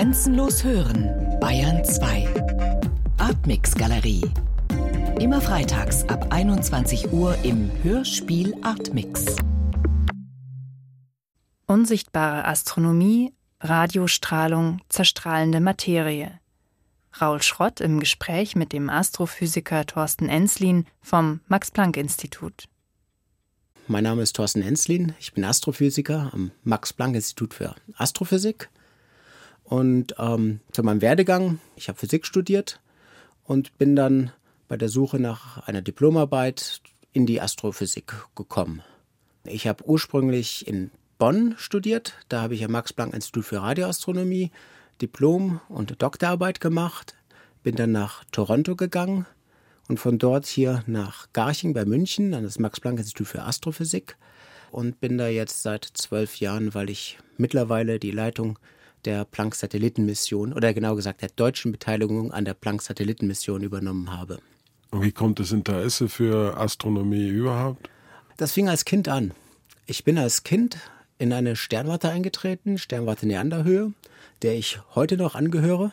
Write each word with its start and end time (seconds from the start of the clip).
Grenzenlos 0.00 0.64
hören, 0.64 1.10
Bayern 1.40 1.84
2. 1.84 2.26
Artmix 3.18 3.74
Galerie. 3.74 4.22
Immer 5.20 5.42
freitags 5.42 6.08
ab 6.08 6.28
21 6.30 7.12
Uhr 7.12 7.36
im 7.42 7.70
Hörspiel 7.82 8.54
Artmix. 8.62 9.36
Unsichtbare 11.66 12.46
Astronomie, 12.46 13.34
Radiostrahlung, 13.60 14.80
zerstrahlende 14.88 15.60
Materie. 15.60 16.40
Raul 17.20 17.42
Schrott 17.42 17.82
im 17.82 18.00
Gespräch 18.00 18.56
mit 18.56 18.72
dem 18.72 18.88
Astrophysiker 18.88 19.84
Thorsten 19.84 20.30
Enslin 20.30 20.86
vom 21.02 21.40
Max-Planck-Institut. 21.48 22.70
Mein 23.86 24.04
Name 24.04 24.22
ist 24.22 24.34
Thorsten 24.34 24.62
Enslin, 24.62 25.14
ich 25.20 25.34
bin 25.34 25.44
Astrophysiker 25.44 26.30
am 26.32 26.52
Max-Planck-Institut 26.64 27.52
für 27.52 27.74
Astrophysik. 27.98 28.70
Und 29.70 30.16
ähm, 30.18 30.58
zu 30.72 30.82
meinem 30.82 31.00
Werdegang, 31.00 31.60
ich 31.76 31.88
habe 31.88 31.96
Physik 31.96 32.26
studiert 32.26 32.80
und 33.44 33.78
bin 33.78 33.94
dann 33.94 34.32
bei 34.66 34.76
der 34.76 34.88
Suche 34.88 35.20
nach 35.20 35.64
einer 35.68 35.80
Diplomarbeit 35.80 36.80
in 37.12 37.24
die 37.24 37.40
Astrophysik 37.40 38.12
gekommen. 38.34 38.82
Ich 39.44 39.68
habe 39.68 39.84
ursprünglich 39.86 40.66
in 40.66 40.90
Bonn 41.18 41.54
studiert, 41.56 42.14
da 42.28 42.42
habe 42.42 42.54
ich 42.54 42.64
am 42.64 42.72
Max-Planck-Institut 42.72 43.44
für 43.44 43.62
Radioastronomie 43.62 44.50
Diplom- 45.00 45.60
und 45.68 46.02
Doktorarbeit 46.02 46.60
gemacht, 46.60 47.14
bin 47.62 47.76
dann 47.76 47.92
nach 47.92 48.24
Toronto 48.32 48.74
gegangen 48.74 49.24
und 49.86 50.00
von 50.00 50.18
dort 50.18 50.46
hier 50.46 50.82
nach 50.88 51.28
Garching 51.32 51.74
bei 51.74 51.84
München 51.84 52.34
an 52.34 52.42
das 52.42 52.58
Max-Planck-Institut 52.58 53.28
für 53.28 53.44
Astrophysik. 53.44 54.16
Und 54.72 54.98
bin 54.98 55.16
da 55.16 55.28
jetzt 55.28 55.62
seit 55.62 55.84
zwölf 55.84 56.36
Jahren, 56.40 56.74
weil 56.74 56.90
ich 56.90 57.18
mittlerweile 57.36 58.00
die 58.00 58.12
Leitung 58.12 58.58
der 59.04 59.24
Planck-Satellitenmission 59.24 60.52
oder 60.52 60.74
genau 60.74 60.94
gesagt 60.94 61.22
der 61.22 61.30
deutschen 61.30 61.72
Beteiligung 61.72 62.32
an 62.32 62.44
der 62.44 62.54
Planck-Satellitenmission 62.54 63.62
übernommen 63.62 64.16
habe. 64.16 64.38
Und 64.90 65.02
wie 65.02 65.12
kommt 65.12 65.38
das 65.38 65.52
Interesse 65.52 66.08
für 66.08 66.56
Astronomie 66.56 67.28
überhaupt? 67.28 67.88
Das 68.36 68.52
fing 68.52 68.68
als 68.68 68.84
Kind 68.84 69.08
an. 69.08 69.32
Ich 69.86 70.04
bin 70.04 70.18
als 70.18 70.42
Kind 70.42 70.78
in 71.18 71.32
eine 71.32 71.56
Sternwarte 71.56 72.08
eingetreten, 72.08 72.78
Sternwarte 72.78 73.26
Neanderhöhe, 73.26 73.92
der 74.42 74.54
ich 74.54 74.80
heute 74.94 75.16
noch 75.16 75.34
angehöre 75.34 75.92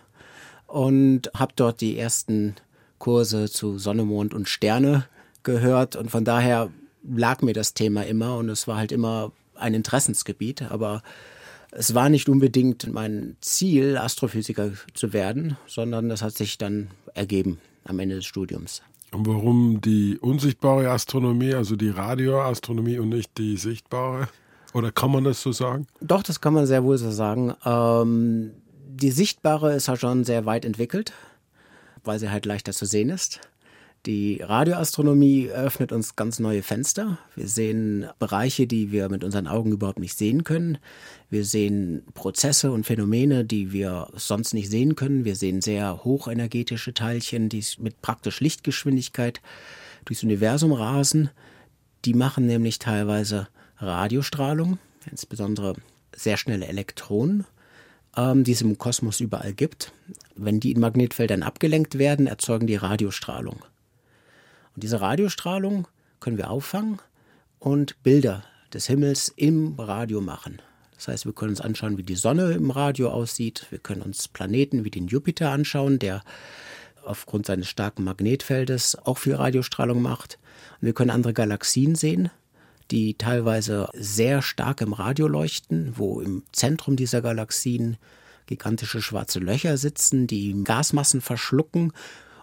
und 0.65 1.29
habe 1.33 1.53
dort 1.55 1.81
die 1.81 1.97
ersten 1.97 2.55
Kurse 2.99 3.49
zu 3.49 3.77
Sonne, 3.77 4.03
Mond 4.03 4.33
und 4.33 4.49
Sterne 4.49 5.05
gehört 5.43 5.95
und 5.95 6.09
von 6.09 6.25
daher 6.25 6.71
lag 7.03 7.41
mir 7.41 7.53
das 7.53 7.73
Thema 7.73 8.05
immer 8.05 8.37
und 8.37 8.49
es 8.49 8.67
war 8.67 8.77
halt 8.77 8.91
immer 8.91 9.31
ein 9.55 9.73
Interessensgebiet, 9.73 10.63
aber 10.63 11.03
es 11.77 11.93
war 11.93 12.09
nicht 12.09 12.27
unbedingt 12.27 12.91
mein 12.91 13.37
Ziel, 13.39 13.97
Astrophysiker 13.97 14.71
zu 14.95 15.13
werden, 15.13 15.57
sondern 15.67 16.09
das 16.09 16.23
hat 16.23 16.35
sich 16.35 16.57
dann 16.57 16.89
ergeben 17.13 17.59
am 17.83 17.99
Ende 17.99 18.15
des 18.15 18.25
Studiums. 18.25 18.81
Und 19.11 19.27
warum 19.27 19.79
die 19.79 20.17
unsichtbare 20.19 20.89
Astronomie, 20.89 21.53
also 21.53 21.75
die 21.75 21.89
Radioastronomie 21.89 22.97
und 22.97 23.09
nicht 23.09 23.37
die 23.37 23.57
sichtbare? 23.57 24.27
Oder 24.73 24.91
kann 24.91 25.11
man 25.11 25.23
das 25.23 25.41
so 25.41 25.51
sagen? 25.51 25.87
Doch, 26.01 26.23
das 26.23 26.41
kann 26.41 26.53
man 26.53 26.65
sehr 26.65 26.83
wohl 26.83 26.97
so 26.97 27.11
sagen. 27.11 27.53
Ähm, 27.63 28.51
die 28.89 29.11
sichtbare 29.11 29.75
ist 29.75 29.87
halt 29.87 30.01
schon 30.01 30.23
sehr 30.23 30.45
weit 30.45 30.65
entwickelt, 30.65 31.13
weil 32.03 32.17
sie 32.17 32.31
halt 32.31 32.47
leichter 32.47 32.73
zu 32.73 32.85
sehen 32.85 33.09
ist. 33.09 33.39
Die 34.07 34.39
Radioastronomie 34.41 35.49
öffnet 35.49 35.91
uns 35.91 36.15
ganz 36.15 36.39
neue 36.39 36.63
Fenster. 36.63 37.17
Wir 37.35 37.49
sehen 37.49 38.07
Bereiche, 38.19 38.65
die 38.65 38.93
wir 38.93 39.09
mit 39.09 39.25
unseren 39.25 39.47
Augen 39.47 39.73
überhaupt 39.73 39.99
nicht 39.99 40.17
sehen 40.17 40.45
können. 40.45 40.77
Wir 41.29 41.43
sehen 41.43 42.03
Prozesse 42.13 42.71
und 42.71 42.85
Phänomene, 42.85 43.43
die 43.43 43.73
wir 43.73 44.07
sonst 44.15 44.53
nicht 44.53 44.69
sehen 44.69 44.95
können. 44.95 45.25
Wir 45.25 45.35
sehen 45.35 45.59
sehr 45.59 46.05
hochenergetische 46.05 46.93
Teilchen, 46.93 47.49
die 47.49 47.61
mit 47.79 48.01
praktisch 48.01 48.39
Lichtgeschwindigkeit 48.39 49.41
durchs 50.05 50.23
Universum 50.23 50.71
rasen. 50.71 51.29
Die 52.05 52.13
machen 52.13 52.45
nämlich 52.45 52.79
teilweise 52.79 53.49
Radiostrahlung, 53.77 54.79
insbesondere 55.11 55.73
sehr 56.15 56.37
schnelle 56.37 56.67
Elektronen, 56.67 57.43
ähm, 58.15 58.45
die 58.45 58.53
es 58.53 58.61
im 58.61 58.77
Kosmos 58.77 59.19
überall 59.19 59.51
gibt. 59.51 59.91
Wenn 60.37 60.61
die 60.61 60.71
in 60.71 60.79
Magnetfeldern 60.79 61.43
abgelenkt 61.43 61.97
werden, 61.97 62.25
erzeugen 62.25 62.67
die 62.67 62.77
Radiostrahlung. 62.77 63.57
Und 64.77 64.83
diese 64.83 65.01
Radiostrahlung 65.01 65.87
können 66.19 66.37
wir 66.37 66.51
auffangen 66.51 66.99
und 67.57 68.03
Bilder 68.03 68.43
des 68.71 68.85
Himmels 68.85 69.33
im 69.35 69.73
Radio 69.79 70.21
machen. 70.21 70.61
Das 70.93 71.07
heißt, 71.07 71.25
wir 71.25 71.33
können 71.33 71.49
uns 71.49 71.61
anschauen, 71.61 71.97
wie 71.97 72.03
die 72.03 72.13
Sonne 72.15 72.51
im 72.51 72.69
Radio 72.69 73.09
aussieht. 73.09 73.65
Wir 73.71 73.79
können 73.79 74.03
uns 74.03 74.27
Planeten 74.27 74.83
wie 74.83 74.91
den 74.91 75.07
Jupiter 75.07 75.49
anschauen, 75.49 75.97
der 75.97 76.21
aufgrund 77.03 77.47
seines 77.47 77.67
starken 77.67 78.03
Magnetfeldes 78.03 78.95
auch 79.03 79.17
viel 79.17 79.33
Radiostrahlung 79.33 79.99
macht. 79.99 80.37
Und 80.79 80.85
wir 80.85 80.93
können 80.93 81.09
andere 81.09 81.33
Galaxien 81.33 81.95
sehen, 81.95 82.29
die 82.91 83.15
teilweise 83.15 83.89
sehr 83.95 84.43
stark 84.43 84.81
im 84.81 84.93
Radio 84.93 85.27
leuchten, 85.27 85.93
wo 85.95 86.21
im 86.21 86.43
Zentrum 86.51 86.97
dieser 86.97 87.23
Galaxien 87.23 87.97
gigantische 88.45 89.01
schwarze 89.01 89.39
Löcher 89.39 89.75
sitzen, 89.77 90.27
die 90.27 90.63
Gasmassen 90.63 91.21
verschlucken 91.21 91.93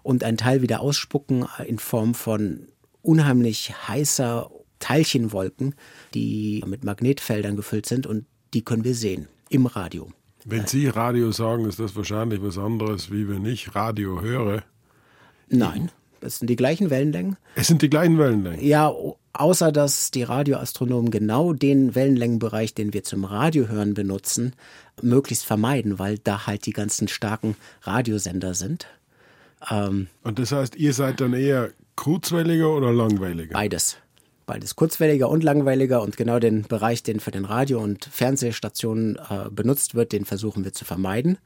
und 0.05 0.23
einen 0.23 0.37
Teil 0.37 0.63
wieder 0.63 0.81
ausspucken 0.81 1.47
in 1.67 1.81
Form 1.81 2.15
von 2.15 2.69
unheimlich 3.03 3.73
heißer 3.89 4.49
Teilchenwolken, 4.79 5.75
die 6.13 6.63
mit 6.67 6.85
Magnetfeldern 6.85 7.57
gefüllt 7.57 7.87
sind 7.87 8.07
und 8.07 8.27
die 8.53 8.63
können 8.63 8.85
wir 8.85 8.95
sehen 8.95 9.29
im 9.49 9.67
Radio. 9.67 10.11
Wenn 10.45 10.67
Sie 10.67 10.89
Radio 10.89 11.33
sagen, 11.33 11.65
ist 11.65 11.81
das 11.81 11.97
wahrscheinlich 11.97 12.43
was 12.43 12.59
anderes, 12.59 13.11
wie 13.11 13.29
wenn 13.29 13.47
ich 13.47 13.75
Radio 13.75 14.21
höre. 14.21 14.63
Nein, 15.49 15.91
es 16.21 16.39
sind 16.39 16.49
die 16.49 16.57
gleichen 16.57 16.91
Wellenlängen. 16.91 17.37
Es 17.55 17.69
sind 17.69 17.81
die 17.81 17.89
gleichen 17.89 18.19
Wellenlängen. 18.19 18.63
Ja, 18.63 18.93
außer 19.33 19.73
dass 19.73 20.11
die 20.11 20.23
Radioastronomen 20.23 21.11
genau 21.11 21.55
den 21.55 21.95
Wellenlängenbereich, 21.95 22.75
den 22.75 22.93
wir 22.93 23.05
zum 23.05 23.25
Radiohören 23.25 23.95
benutzen, 23.95 24.55
möglichst 25.01 25.47
vermeiden, 25.47 25.99
weil 25.99 26.19
da 26.19 26.47
halt 26.47 26.67
die 26.67 26.73
ganzen 26.73 27.09
starken 27.09 27.57
Radiosender 27.83 28.53
sind. 28.53 28.87
Ähm, 29.71 30.09
und 30.23 30.39
das 30.39 30.53
heißt, 30.53 30.77
ihr 30.77 30.93
seid 30.93 31.21
dann 31.21 31.33
eher 31.33 31.71
kurzwelliger 31.97 32.71
oder 32.71 32.93
langweiliger? 32.93 33.53
Beides. 33.53 33.99
Beides 34.47 34.77
kurzwelliger 34.77 35.31
und 35.31 35.43
langweiliger 35.43 36.03
und 36.03 36.19
genau 36.19 36.39
den 36.39 36.63
Bereich, 36.63 37.03
den 37.03 37.19
für 37.19 37.31
den 37.31 37.47
Radio- 37.47 37.81
und 37.81 38.05
Fernsehstationen 38.05 39.17
äh, 39.17 39.49
benutzt 39.51 39.95
wird, 39.95 40.13
den 40.13 40.27
versuchen 40.27 40.65
wir 40.65 40.75
zu 40.75 40.85
vermeiden. 40.85 41.39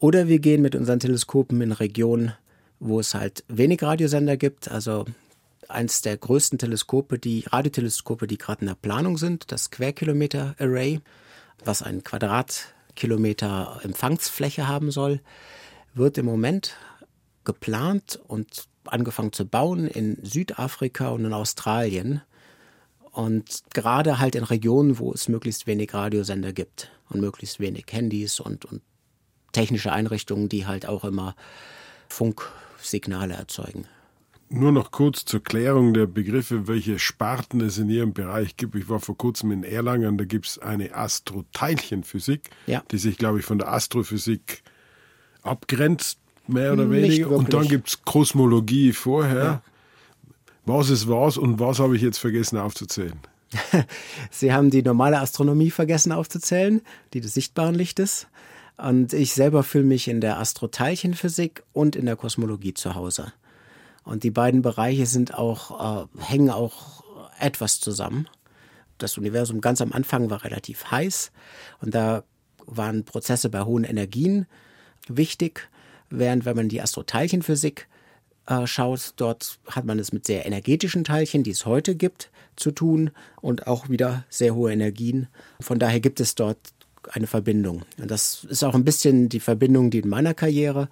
Oder 0.00 0.26
wir 0.26 0.40
gehen 0.40 0.62
mit 0.62 0.74
unseren 0.74 0.98
Teleskopen 0.98 1.60
in 1.60 1.72
Regionen, 1.72 2.32
wo 2.80 2.98
es 2.98 3.14
halt 3.14 3.44
wenig 3.46 3.82
Radiosender 3.82 4.36
gibt, 4.36 4.70
also 4.70 5.04
eins 5.68 6.02
der 6.02 6.16
größten 6.16 6.58
Teleskope, 6.58 7.18
die 7.18 7.44
Radioteleskope, 7.46 8.26
die 8.26 8.38
gerade 8.38 8.62
in 8.62 8.66
der 8.68 8.74
Planung 8.74 9.18
sind, 9.18 9.52
das 9.52 9.70
Querkilometer 9.70 10.56
Array, 10.58 11.00
was 11.64 11.82
ein 11.82 12.02
Quadratkilometer 12.02 13.80
Empfangsfläche 13.84 14.66
haben 14.66 14.90
soll, 14.90 15.20
wird 15.94 16.18
im 16.18 16.26
Moment 16.26 16.76
geplant 17.44 18.20
und 18.26 18.64
angefangen 18.84 19.32
zu 19.32 19.46
bauen 19.46 19.86
in 19.86 20.18
Südafrika 20.22 21.08
und 21.08 21.24
in 21.24 21.32
Australien. 21.32 22.22
Und 23.12 23.62
gerade 23.74 24.18
halt 24.18 24.34
in 24.34 24.44
Regionen, 24.44 24.98
wo 24.98 25.12
es 25.12 25.28
möglichst 25.28 25.66
wenig 25.66 25.92
Radiosender 25.92 26.52
gibt 26.52 26.90
und 27.08 27.20
möglichst 27.20 27.58
wenig 27.58 27.86
Handys 27.90 28.40
und, 28.40 28.64
und 28.64 28.82
technische 29.52 29.92
Einrichtungen, 29.92 30.48
die 30.48 30.66
halt 30.66 30.86
auch 30.86 31.04
immer 31.04 31.34
Funksignale 32.08 33.34
erzeugen. 33.34 33.86
Nur 34.52 34.72
noch 34.72 34.90
kurz 34.90 35.24
zur 35.24 35.42
Klärung 35.44 35.94
der 35.94 36.06
Begriffe, 36.06 36.66
welche 36.66 36.98
Sparten 36.98 37.60
es 37.60 37.78
in 37.78 37.88
Ihrem 37.88 38.12
Bereich 38.12 38.56
gibt. 38.56 38.74
Ich 38.74 38.88
war 38.88 38.98
vor 38.98 39.16
kurzem 39.16 39.52
in 39.52 39.62
Erlangen, 39.62 40.18
da 40.18 40.24
gibt 40.24 40.46
es 40.46 40.58
eine 40.58 40.92
Astroteilchenphysik, 40.92 42.50
ja. 42.66 42.82
die 42.90 42.98
sich, 42.98 43.16
glaube 43.16 43.38
ich, 43.38 43.44
von 43.44 43.58
der 43.58 43.72
Astrophysik 43.72 44.64
abgrenzt, 45.42 46.18
mehr 46.52 46.72
oder 46.72 46.90
weniger. 46.90 47.30
Und 47.30 47.52
dann 47.52 47.68
gibt 47.68 47.88
es 47.88 48.02
Kosmologie 48.04 48.92
vorher. 48.92 49.44
Ja. 49.44 49.62
Was 50.66 50.90
ist 50.90 51.08
was 51.08 51.36
und 51.36 51.58
was 51.58 51.78
habe 51.78 51.96
ich 51.96 52.02
jetzt 52.02 52.18
vergessen 52.18 52.58
aufzuzählen? 52.58 53.18
Sie 54.30 54.52
haben 54.52 54.70
die 54.70 54.82
normale 54.82 55.18
Astronomie 55.18 55.70
vergessen 55.70 56.12
aufzuzählen, 56.12 56.82
die 57.12 57.20
des 57.20 57.34
sichtbaren 57.34 57.74
Lichtes. 57.74 58.26
Und 58.76 59.12
ich 59.12 59.34
selber 59.34 59.62
fühle 59.62 59.84
mich 59.84 60.08
in 60.08 60.20
der 60.20 60.38
Astroteilchenphysik 60.38 61.62
und 61.72 61.96
in 61.96 62.06
der 62.06 62.16
Kosmologie 62.16 62.74
zu 62.74 62.94
Hause. 62.94 63.32
Und 64.04 64.22
die 64.22 64.30
beiden 64.30 64.62
Bereiche 64.62 65.06
sind 65.06 65.34
auch, 65.34 66.04
äh, 66.04 66.22
hängen 66.22 66.50
auch 66.50 67.04
etwas 67.38 67.80
zusammen. 67.80 68.28
Das 68.98 69.18
Universum 69.18 69.60
ganz 69.60 69.80
am 69.80 69.92
Anfang 69.92 70.30
war 70.30 70.44
relativ 70.44 70.90
heiß 70.90 71.32
und 71.80 71.94
da 71.94 72.22
waren 72.66 73.04
Prozesse 73.04 73.48
bei 73.48 73.62
hohen 73.62 73.84
Energien 73.84 74.46
wichtig, 75.08 75.68
während 76.10 76.44
wenn 76.44 76.56
man 76.56 76.68
die 76.68 76.82
Astroteilchenphysik 76.82 77.88
äh, 78.46 78.66
schaut, 78.66 79.14
dort 79.16 79.58
hat 79.66 79.84
man 79.84 79.98
es 79.98 80.12
mit 80.12 80.26
sehr 80.26 80.46
energetischen 80.46 81.04
Teilchen, 81.04 81.42
die 81.42 81.50
es 81.50 81.66
heute 81.66 81.94
gibt, 81.94 82.30
zu 82.56 82.70
tun 82.70 83.10
und 83.40 83.66
auch 83.66 83.88
wieder 83.88 84.24
sehr 84.28 84.54
hohe 84.54 84.72
Energien. 84.72 85.28
Von 85.60 85.78
daher 85.78 86.00
gibt 86.00 86.20
es 86.20 86.34
dort 86.34 86.58
eine 87.08 87.26
Verbindung. 87.26 87.82
Und 87.98 88.10
das 88.10 88.44
ist 88.44 88.64
auch 88.64 88.74
ein 88.74 88.84
bisschen 88.84 89.28
die 89.28 89.40
Verbindung, 89.40 89.90
die 89.90 90.00
in 90.00 90.08
meiner 90.08 90.34
Karriere 90.34 90.88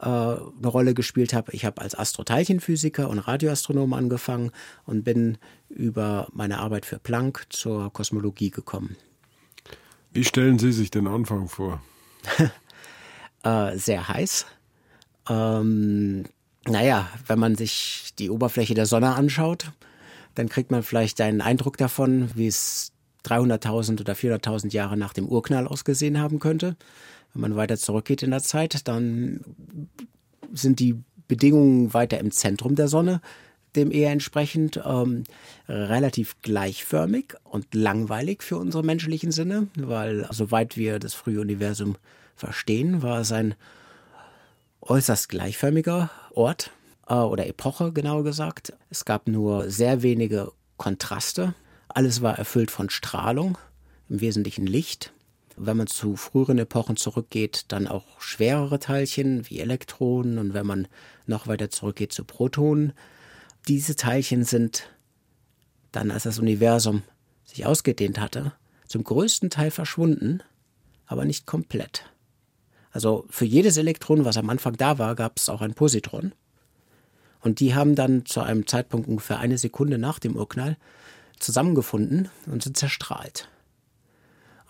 äh, 0.00 0.06
eine 0.06 0.66
Rolle 0.66 0.94
gespielt 0.94 1.32
hat. 1.32 1.48
Ich 1.52 1.64
habe 1.64 1.80
als 1.80 1.94
Astroteilchenphysiker 1.94 3.08
und 3.08 3.18
Radioastronom 3.18 3.92
angefangen 3.94 4.50
und 4.84 5.04
bin 5.04 5.38
über 5.68 6.28
meine 6.32 6.58
Arbeit 6.58 6.86
für 6.86 6.98
Planck 6.98 7.46
zur 7.50 7.92
Kosmologie 7.92 8.50
gekommen. 8.50 8.96
Wie 10.12 10.24
stellen 10.24 10.58
Sie 10.58 10.72
sich 10.72 10.90
den 10.90 11.06
Anfang 11.06 11.48
vor? 11.48 11.82
äh, 13.42 13.76
sehr 13.76 14.08
heiß. 14.08 14.46
Ähm, 15.28 16.24
naja, 16.66 17.08
wenn 17.26 17.38
man 17.38 17.54
sich 17.54 18.12
die 18.18 18.30
Oberfläche 18.30 18.74
der 18.74 18.86
Sonne 18.86 19.14
anschaut, 19.14 19.72
dann 20.34 20.48
kriegt 20.48 20.70
man 20.70 20.82
vielleicht 20.82 21.20
einen 21.20 21.40
Eindruck 21.40 21.76
davon, 21.76 22.30
wie 22.34 22.46
es 22.46 22.92
300.000 23.24 24.00
oder 24.00 24.12
400.000 24.12 24.72
Jahre 24.72 24.96
nach 24.96 25.12
dem 25.12 25.26
Urknall 25.26 25.66
ausgesehen 25.66 26.20
haben 26.20 26.38
könnte. 26.38 26.76
Wenn 27.32 27.42
man 27.42 27.56
weiter 27.56 27.76
zurückgeht 27.76 28.22
in 28.22 28.30
der 28.30 28.42
Zeit, 28.42 28.86
dann 28.88 29.40
sind 30.52 30.80
die 30.80 30.96
Bedingungen 31.28 31.92
weiter 31.92 32.18
im 32.18 32.30
Zentrum 32.30 32.76
der 32.76 32.88
Sonne, 32.88 33.20
dem 33.74 33.90
eher 33.90 34.10
entsprechend 34.10 34.80
ähm, 34.86 35.24
relativ 35.68 36.36
gleichförmig 36.42 37.34
und 37.44 37.74
langweilig 37.74 38.42
für 38.42 38.56
unsere 38.56 38.84
menschlichen 38.84 39.32
Sinne, 39.32 39.68
weil 39.76 40.26
soweit 40.30 40.76
wir 40.76 40.98
das 40.98 41.14
frühe 41.14 41.40
Universum 41.40 41.96
verstehen, 42.36 43.02
war 43.02 43.20
es 43.20 43.32
ein 43.32 43.54
äußerst 44.82 45.28
gleichförmiger 45.28 46.10
Ort 46.32 46.70
äh, 47.08 47.14
oder 47.14 47.46
Epoche 47.46 47.92
genauer 47.92 48.24
gesagt. 48.24 48.72
Es 48.90 49.04
gab 49.04 49.28
nur 49.28 49.70
sehr 49.70 50.02
wenige 50.02 50.52
Kontraste. 50.76 51.54
Alles 51.88 52.22
war 52.22 52.38
erfüllt 52.38 52.70
von 52.70 52.90
Strahlung, 52.90 53.58
im 54.08 54.20
Wesentlichen 54.20 54.66
Licht. 54.66 55.12
Wenn 55.56 55.78
man 55.78 55.86
zu 55.86 56.16
früheren 56.16 56.58
Epochen 56.58 56.96
zurückgeht, 56.96 57.64
dann 57.68 57.86
auch 57.86 58.20
schwerere 58.20 58.78
Teilchen 58.78 59.48
wie 59.48 59.60
Elektronen 59.60 60.38
und 60.38 60.52
wenn 60.52 60.66
man 60.66 60.86
noch 61.26 61.46
weiter 61.46 61.70
zurückgeht 61.70 62.12
zu 62.12 62.24
Protonen. 62.24 62.92
Diese 63.66 63.96
Teilchen 63.96 64.44
sind 64.44 64.90
dann, 65.92 66.10
als 66.10 66.24
das 66.24 66.38
Universum 66.38 67.02
sich 67.44 67.64
ausgedehnt 67.64 68.20
hatte, 68.20 68.52
zum 68.86 69.02
größten 69.02 69.48
Teil 69.48 69.70
verschwunden, 69.70 70.42
aber 71.06 71.24
nicht 71.24 71.46
komplett. 71.46 72.04
Also 72.96 73.26
für 73.28 73.44
jedes 73.44 73.76
Elektron, 73.76 74.24
was 74.24 74.38
am 74.38 74.48
Anfang 74.48 74.74
da 74.78 74.96
war, 74.96 75.14
gab 75.16 75.36
es 75.36 75.50
auch 75.50 75.60
ein 75.60 75.74
Positron. 75.74 76.32
Und 77.42 77.60
die 77.60 77.74
haben 77.74 77.94
dann 77.94 78.24
zu 78.24 78.40
einem 78.40 78.66
Zeitpunkt 78.66 79.06
ungefähr 79.06 79.38
eine 79.38 79.58
Sekunde 79.58 79.98
nach 79.98 80.18
dem 80.18 80.34
Urknall 80.34 80.78
zusammengefunden 81.38 82.30
und 82.46 82.62
sind 82.62 82.78
zerstrahlt. 82.78 83.50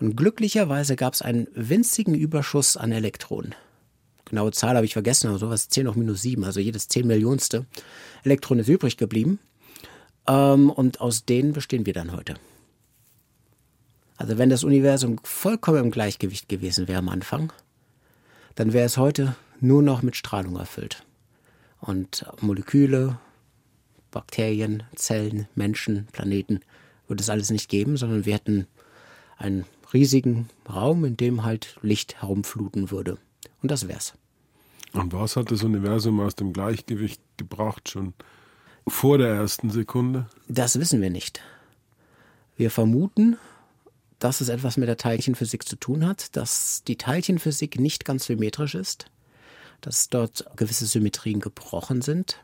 Und 0.01 0.17
glücklicherweise 0.17 0.97
gab 0.97 1.13
es 1.13 1.21
einen 1.21 1.47
winzigen 1.53 2.15
Überschuss 2.15 2.75
an 2.75 2.91
Elektronen. 2.91 3.55
Genaue 4.25 4.51
Zahl 4.51 4.75
habe 4.75 4.85
ich 4.85 4.91
vergessen, 4.91 5.29
aber 5.29 5.37
sowas 5.37 5.69
10 5.69 5.87
hoch 5.87 5.95
minus 5.95 6.21
7, 6.21 6.43
also 6.43 6.59
jedes 6.59 6.89
10 6.89 7.07
Millionste 7.07 7.65
Elektron 8.25 8.59
ist 8.59 8.67
übrig 8.67 8.97
geblieben. 8.97 9.39
Ähm, 10.27 10.69
und 10.69 10.99
aus 10.99 11.23
denen 11.23 11.53
bestehen 11.53 11.85
wir 11.85 11.93
dann 11.93 12.11
heute. 12.11 12.35
Also 14.17 14.37
wenn 14.37 14.49
das 14.49 14.65
Universum 14.65 15.17
vollkommen 15.23 15.85
im 15.85 15.91
Gleichgewicht 15.91 16.49
gewesen 16.49 16.89
wäre 16.89 16.99
am 16.99 17.07
Anfang, 17.07 17.53
dann 18.57 18.73
wäre 18.73 18.87
es 18.87 18.97
heute 18.97 19.35
nur 19.59 19.83
noch 19.83 20.01
mit 20.01 20.15
Strahlung 20.15 20.57
erfüllt. 20.57 21.05
Und 21.79 22.25
Moleküle, 22.41 23.19
Bakterien, 24.09 24.81
Zellen, 24.95 25.47
Menschen, 25.53 26.07
Planeten 26.11 26.61
würde 27.07 27.21
es 27.21 27.29
alles 27.29 27.51
nicht 27.51 27.69
geben, 27.69 27.97
sondern 27.97 28.25
wir 28.25 28.33
hätten 28.33 28.65
einen 29.37 29.65
riesigen 29.93 30.49
Raum, 30.67 31.05
in 31.05 31.17
dem 31.17 31.43
halt 31.43 31.77
Licht 31.83 32.19
herumfluten 32.19 32.89
würde. 32.89 33.19
Und 33.61 33.69
das 33.69 33.87
wär's. 33.87 34.15
Und 34.91 35.13
was 35.13 35.35
hat 35.35 35.51
das 35.51 35.63
Universum 35.63 36.19
aus 36.19 36.33
dem 36.33 36.51
Gleichgewicht 36.51 37.21
gebracht, 37.37 37.89
schon 37.89 38.15
vor 38.87 39.19
der 39.19 39.35
ersten 39.35 39.69
Sekunde? 39.69 40.25
Das 40.47 40.79
wissen 40.79 40.99
wir 40.99 41.11
nicht. 41.11 41.41
Wir 42.55 42.71
vermuten, 42.71 43.37
dass 44.19 44.41
es 44.41 44.49
etwas 44.49 44.77
mit 44.77 44.87
der 44.87 44.97
Teilchenphysik 44.97 45.67
zu 45.67 45.75
tun 45.75 46.05
hat, 46.05 46.35
dass 46.35 46.83
die 46.87 46.97
Teilchenphysik 46.97 47.79
nicht 47.79 48.05
ganz 48.05 48.25
symmetrisch 48.25 48.75
ist, 48.75 49.05
dass 49.81 50.09
dort 50.09 50.45
gewisse 50.55 50.85
Symmetrien 50.85 51.39
gebrochen 51.39 52.01
sind. 52.01 52.43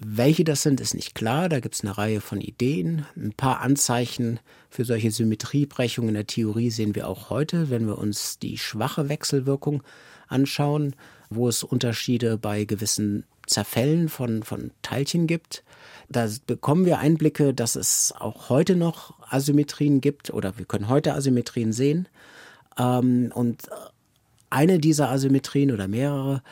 Welche 0.00 0.44
das 0.44 0.62
sind, 0.62 0.80
ist 0.80 0.94
nicht 0.94 1.16
klar. 1.16 1.48
Da 1.48 1.58
gibt 1.58 1.74
es 1.74 1.80
eine 1.80 1.98
Reihe 1.98 2.20
von 2.20 2.40
Ideen. 2.40 3.04
Ein 3.16 3.32
paar 3.32 3.60
Anzeichen 3.60 4.38
für 4.70 4.84
solche 4.84 5.10
Symmetriebrechungen 5.10 6.10
in 6.10 6.14
der 6.14 6.26
Theorie 6.26 6.70
sehen 6.70 6.94
wir 6.94 7.08
auch 7.08 7.30
heute, 7.30 7.68
wenn 7.70 7.86
wir 7.86 7.98
uns 7.98 8.38
die 8.38 8.58
schwache 8.58 9.08
Wechselwirkung 9.08 9.82
anschauen, 10.28 10.94
wo 11.30 11.48
es 11.48 11.64
Unterschiede 11.64 12.38
bei 12.38 12.64
gewissen 12.64 13.24
Zerfällen 13.48 14.08
von, 14.08 14.42
von 14.42 14.70
Teilchen 14.82 15.26
gibt. 15.26 15.64
Da 16.08 16.28
bekommen 16.46 16.86
wir 16.86 16.98
Einblicke, 16.98 17.52
dass 17.52 17.76
es 17.76 18.14
auch 18.16 18.48
heute 18.48 18.76
noch 18.76 19.14
Asymmetrien 19.30 20.00
gibt 20.00 20.30
oder 20.30 20.56
wir 20.58 20.64
können 20.64 20.88
heute 20.88 21.14
Asymmetrien 21.14 21.72
sehen. 21.72 22.08
Ähm, 22.78 23.32
und 23.34 23.68
eine 24.50 24.78
dieser 24.78 25.10
Asymmetrien 25.10 25.72
oder 25.72 25.88
mehrere 25.88 26.42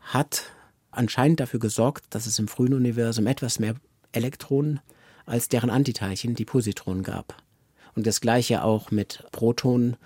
hat 0.00 0.44
anscheinend 0.90 1.40
dafür 1.40 1.60
gesorgt, 1.60 2.04
dass 2.10 2.26
es 2.26 2.38
im 2.38 2.48
frühen 2.48 2.74
Universum 2.74 3.26
etwas 3.26 3.58
mehr 3.58 3.74
Elektronen 4.12 4.80
als 5.24 5.48
deren 5.48 5.70
Antiteilchen, 5.70 6.34
die 6.34 6.44
Positronen, 6.44 7.02
gab. 7.02 7.36
Und 7.94 8.06
das 8.06 8.20
gleiche 8.20 8.64
auch 8.64 8.90
mit 8.90 9.24
Protonen 9.32 9.96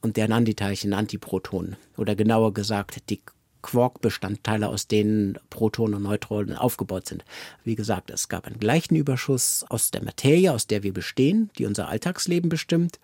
und 0.00 0.16
deren 0.16 0.32
Antiteilchen, 0.32 0.92
Antiprotonen. 0.92 1.76
Oder 1.96 2.14
genauer 2.14 2.54
gesagt, 2.54 3.10
die 3.10 3.20
Quark-Bestandteile, 3.62 4.68
aus 4.68 4.88
denen 4.88 5.38
Protonen 5.50 5.94
und 5.94 6.02
Neutronen 6.02 6.56
aufgebaut 6.56 7.08
sind. 7.08 7.24
Wie 7.64 7.74
gesagt, 7.74 8.10
es 8.10 8.28
gab 8.28 8.46
einen 8.46 8.58
gleichen 8.58 8.96
Überschuss 8.96 9.64
aus 9.68 9.90
der 9.90 10.04
Materie, 10.04 10.52
aus 10.52 10.66
der 10.66 10.82
wir 10.82 10.92
bestehen, 10.92 11.50
die 11.58 11.66
unser 11.66 11.88
Alltagsleben 11.88 12.48
bestimmt. 12.48 12.98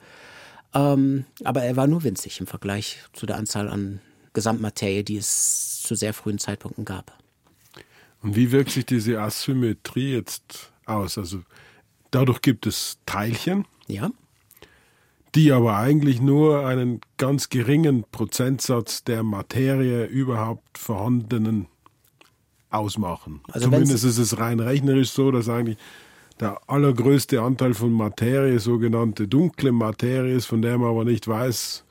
Ähm, 0.75 1.25
aber 1.45 1.63
er 1.63 1.77
war 1.77 1.87
nur 1.87 2.05
winzig 2.05 2.41
im 2.41 2.47
Vergleich 2.47 2.99
zu 3.13 3.27
der 3.27 3.37
Anzahl 3.37 3.69
an 3.69 4.01
Gesamtmaterie, 4.35 5.05
die 5.05 5.17
es 5.17 5.81
zu 5.83 5.95
sehr 5.95 6.13
frühen 6.13 6.39
Zeitpunkten 6.39 6.85
gab. 6.85 7.17
Und 8.21 8.37
wie 8.37 8.53
wirkt 8.53 8.71
sich 8.71 8.85
diese 8.85 9.21
Asymmetrie 9.21 10.13
jetzt 10.13 10.73
aus? 10.85 11.17
Also 11.17 11.43
dadurch 12.11 12.43
gibt 12.43 12.67
es 12.67 12.99
Teilchen. 13.07 13.67
Ja 13.87 14.11
die 15.35 15.53
aber 15.53 15.77
eigentlich 15.77 16.21
nur 16.21 16.67
einen 16.67 17.01
ganz 17.17 17.49
geringen 17.49 18.05
Prozentsatz 18.11 19.05
der 19.05 19.23
Materie 19.23 20.07
überhaupt 20.07 20.79
vorhandenen 20.79 21.67
ausmachen. 22.71 23.41
Also 23.51 23.67
Zumindest 23.67 24.05
ist 24.05 24.19
es 24.19 24.39
rein 24.39 24.61
rechnerisch 24.61 25.11
so, 25.11 25.31
dass 25.31 25.49
eigentlich 25.49 25.79
der 26.41 26.59
allergrößte 26.67 27.41
Anteil 27.41 27.75
von 27.75 27.93
Materie 27.93 28.59
sogenannte 28.61 29.27
dunkle 29.27 29.73
Materie 29.73 30.35
ist, 30.35 30.47
von 30.47 30.63
der 30.63 30.79
man 30.79 30.91
aber 30.91 31.05
nicht 31.05 31.27
weiß, 31.27 31.85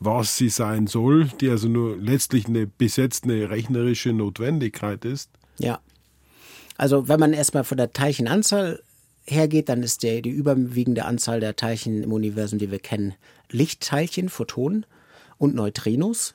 was 0.00 0.36
sie 0.36 0.48
sein 0.48 0.86
soll, 0.86 1.26
die 1.40 1.50
also 1.50 1.68
nur 1.68 1.96
letztlich 1.96 2.46
eine 2.46 2.66
bis 2.66 2.96
jetzt 2.96 3.24
eine 3.24 3.50
rechnerische 3.50 4.12
Notwendigkeit 4.12 5.04
ist. 5.04 5.30
Ja. 5.58 5.80
Also 6.76 7.08
wenn 7.08 7.18
man 7.18 7.32
erstmal 7.32 7.64
von 7.64 7.78
der 7.78 7.92
Teilchenanzahl 7.92 8.80
hergeht, 9.30 9.68
dann 9.68 9.82
ist 9.82 10.02
der, 10.02 10.22
die 10.22 10.30
überwiegende 10.30 11.04
Anzahl 11.04 11.40
der 11.40 11.56
Teilchen 11.56 12.02
im 12.02 12.12
Universum, 12.12 12.58
die 12.58 12.70
wir 12.70 12.78
kennen, 12.78 13.14
Lichtteilchen, 13.50 14.28
Photonen 14.28 14.86
und 15.36 15.54
Neutrinos. 15.54 16.34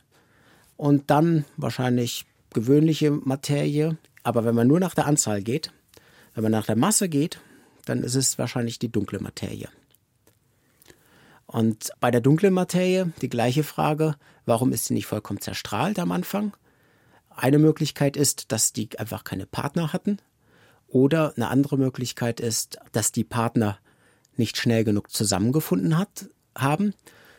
Und 0.77 1.09
dann 1.09 1.45
wahrscheinlich 1.57 2.25
gewöhnliche 2.53 3.11
Materie. 3.11 3.97
Aber 4.23 4.45
wenn 4.45 4.55
man 4.55 4.67
nur 4.67 4.79
nach 4.79 4.95
der 4.95 5.05
Anzahl 5.05 5.41
geht, 5.41 5.71
wenn 6.33 6.43
man 6.43 6.51
nach 6.51 6.65
der 6.65 6.75
Masse 6.75 7.09
geht, 7.09 7.39
dann 7.85 8.03
ist 8.03 8.15
es 8.15 8.37
wahrscheinlich 8.37 8.79
die 8.79 8.91
dunkle 8.91 9.19
Materie. 9.19 9.69
Und 11.45 11.91
bei 11.99 12.09
der 12.09 12.21
dunklen 12.21 12.53
Materie 12.53 13.11
die 13.21 13.29
gleiche 13.29 13.63
Frage, 13.63 14.15
warum 14.45 14.71
ist 14.71 14.85
sie 14.85 14.93
nicht 14.93 15.05
vollkommen 15.05 15.41
zerstrahlt 15.41 15.99
am 15.99 16.11
Anfang? 16.11 16.53
Eine 17.29 17.59
Möglichkeit 17.59 18.17
ist, 18.17 18.51
dass 18.51 18.73
die 18.73 18.89
einfach 18.97 19.23
keine 19.23 19.45
Partner 19.45 19.93
hatten, 19.93 20.17
oder 20.93 21.33
eine 21.35 21.49
andere 21.49 21.77
Möglichkeit 21.77 22.39
ist, 22.39 22.77
dass 22.91 23.11
die 23.11 23.23
Partner 23.23 23.79
nicht 24.37 24.57
schnell 24.57 24.83
genug 24.83 25.11
zusammengefunden 25.11 25.97
hat, 25.97 26.29
haben. 26.55 26.93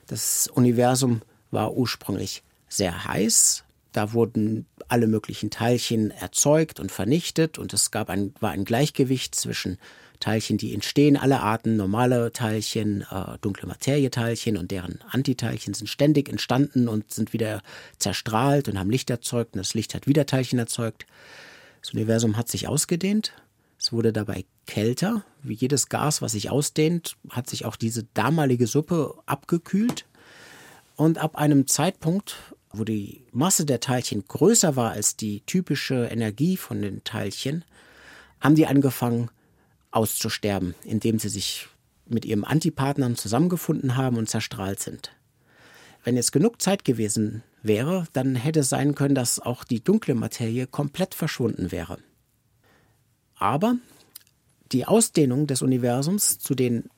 Das 0.07 0.49
Universum 0.49 1.23
war 1.51 1.75
ursprünglich 1.75 2.43
sehr 2.69 3.07
heiß. 3.07 3.65
Da 3.93 4.13
wurden 4.13 4.67
alle 4.89 5.07
möglichen 5.07 5.51
Teilchen 5.51 6.11
erzeugt 6.11 6.81
und 6.81 6.91
vernichtet 6.91 7.59
und 7.59 7.73
es 7.73 7.93
gab 7.93 8.11
ein, 8.11 8.35
war 8.41 8.51
ein 8.51 8.65
Gleichgewicht 8.65 9.37
zwischen 9.37 9.79
Teilchen, 10.19 10.59
die 10.59 10.75
entstehen, 10.75 11.17
alle 11.17 11.41
Arten, 11.41 11.77
normale 11.77 12.33
Teilchen, 12.33 13.03
äh, 13.03 13.39
dunkle 13.41 13.69
Materieteilchen 13.69 14.57
und 14.57 14.71
deren 14.71 15.01
Antiteilchen 15.11 15.75
sind 15.75 15.87
ständig 15.87 16.29
entstanden 16.29 16.89
und 16.89 17.13
sind 17.13 17.33
wieder 17.33 17.63
zerstrahlt 17.99 18.69
und 18.69 18.79
haben 18.79 18.91
Licht 18.91 19.11
erzeugt 19.11 19.55
und 19.55 19.59
das 19.59 19.75
Licht 19.75 19.95
hat 19.95 20.09
wieder 20.09 20.27
Teilchen 20.27 20.59
erzeugt. 20.59 21.07
Das 21.83 21.93
Universum 21.93 22.37
hat 22.37 22.49
sich 22.49 22.67
ausgedehnt 22.67 23.33
es 23.85 23.93
wurde 23.93 24.14
dabei 24.14 24.47
kälter. 24.67 25.25
Wie 25.43 25.53
jedes 25.53 25.91
Gas, 25.91 26.23
was 26.23 26.33
sich 26.33 26.49
ausdehnt, 26.49 27.17
hat 27.29 27.50
sich 27.50 27.67
auch 27.67 27.76
diese 27.76 28.05
damalige 28.14 28.67
Suppe 28.67 29.14
abgekühlt. 29.26 30.07
Und 30.97 31.19
ab 31.19 31.37
einem 31.37 31.67
Zeitpunkt, 31.67 32.37
wo 32.73 32.85
die 32.85 33.26
Masse 33.31 33.67
der 33.67 33.81
Teilchen 33.81 34.25
größer 34.26 34.75
war 34.75 34.93
als 34.93 35.17
die 35.17 35.43
typische 35.43 36.07
Energie 36.07 36.57
von 36.57 36.81
den 36.81 37.05
Teilchen, 37.05 37.62
haben 38.41 38.55
die 38.55 38.67
angefangen 38.67 39.31
auszusterben, 39.91 40.75
indem 40.85 41.19
sie 41.19 41.29
sich 41.29 41.69
mit 42.07 42.25
ihrem 42.25 42.45
Antipartnern 42.45 43.17
zusammengefunden 43.17 43.99
haben 43.99 44.17
und 44.17 44.31
zerstrahlt 44.31 44.81
sind. 44.81 45.12
Wenn 46.05 46.17
jetzt 46.17 46.33
genug 46.33 46.62
Zeit 46.62 46.87
gewesen 46.87 47.43
wäre, 47.62 48.07
dann 48.14 48.35
hätte 48.35 48.61
es 48.61 48.71
sein 48.71 48.95
können, 48.95 49.14
dass 49.14 49.41
auch 49.41 49.62
die 49.62 49.85
dunkle 49.85 50.14
Materie 50.14 50.67
komplett 50.67 51.14
verschwunden 51.14 51.71
wäre. 51.71 51.99
Aber 53.37 53.76
die 54.73 54.87
Ausdehnung 54.87 55.47
des 55.47 55.62
Universums 55.62 56.38
zu 56.38 56.55
den 56.55 56.91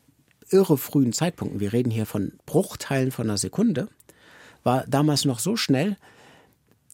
irre 0.50 0.78
frühen 0.78 1.12
Zeitpunkten, 1.12 1.60
wir 1.60 1.72
reden 1.72 1.90
hier 1.90 2.06
von 2.06 2.32
Bruchteilen 2.46 3.10
von 3.10 3.26
einer 3.26 3.38
Sekunde, 3.38 3.88
war 4.62 4.84
damals 4.86 5.24
noch 5.24 5.38
so 5.38 5.56
schnell, 5.56 5.96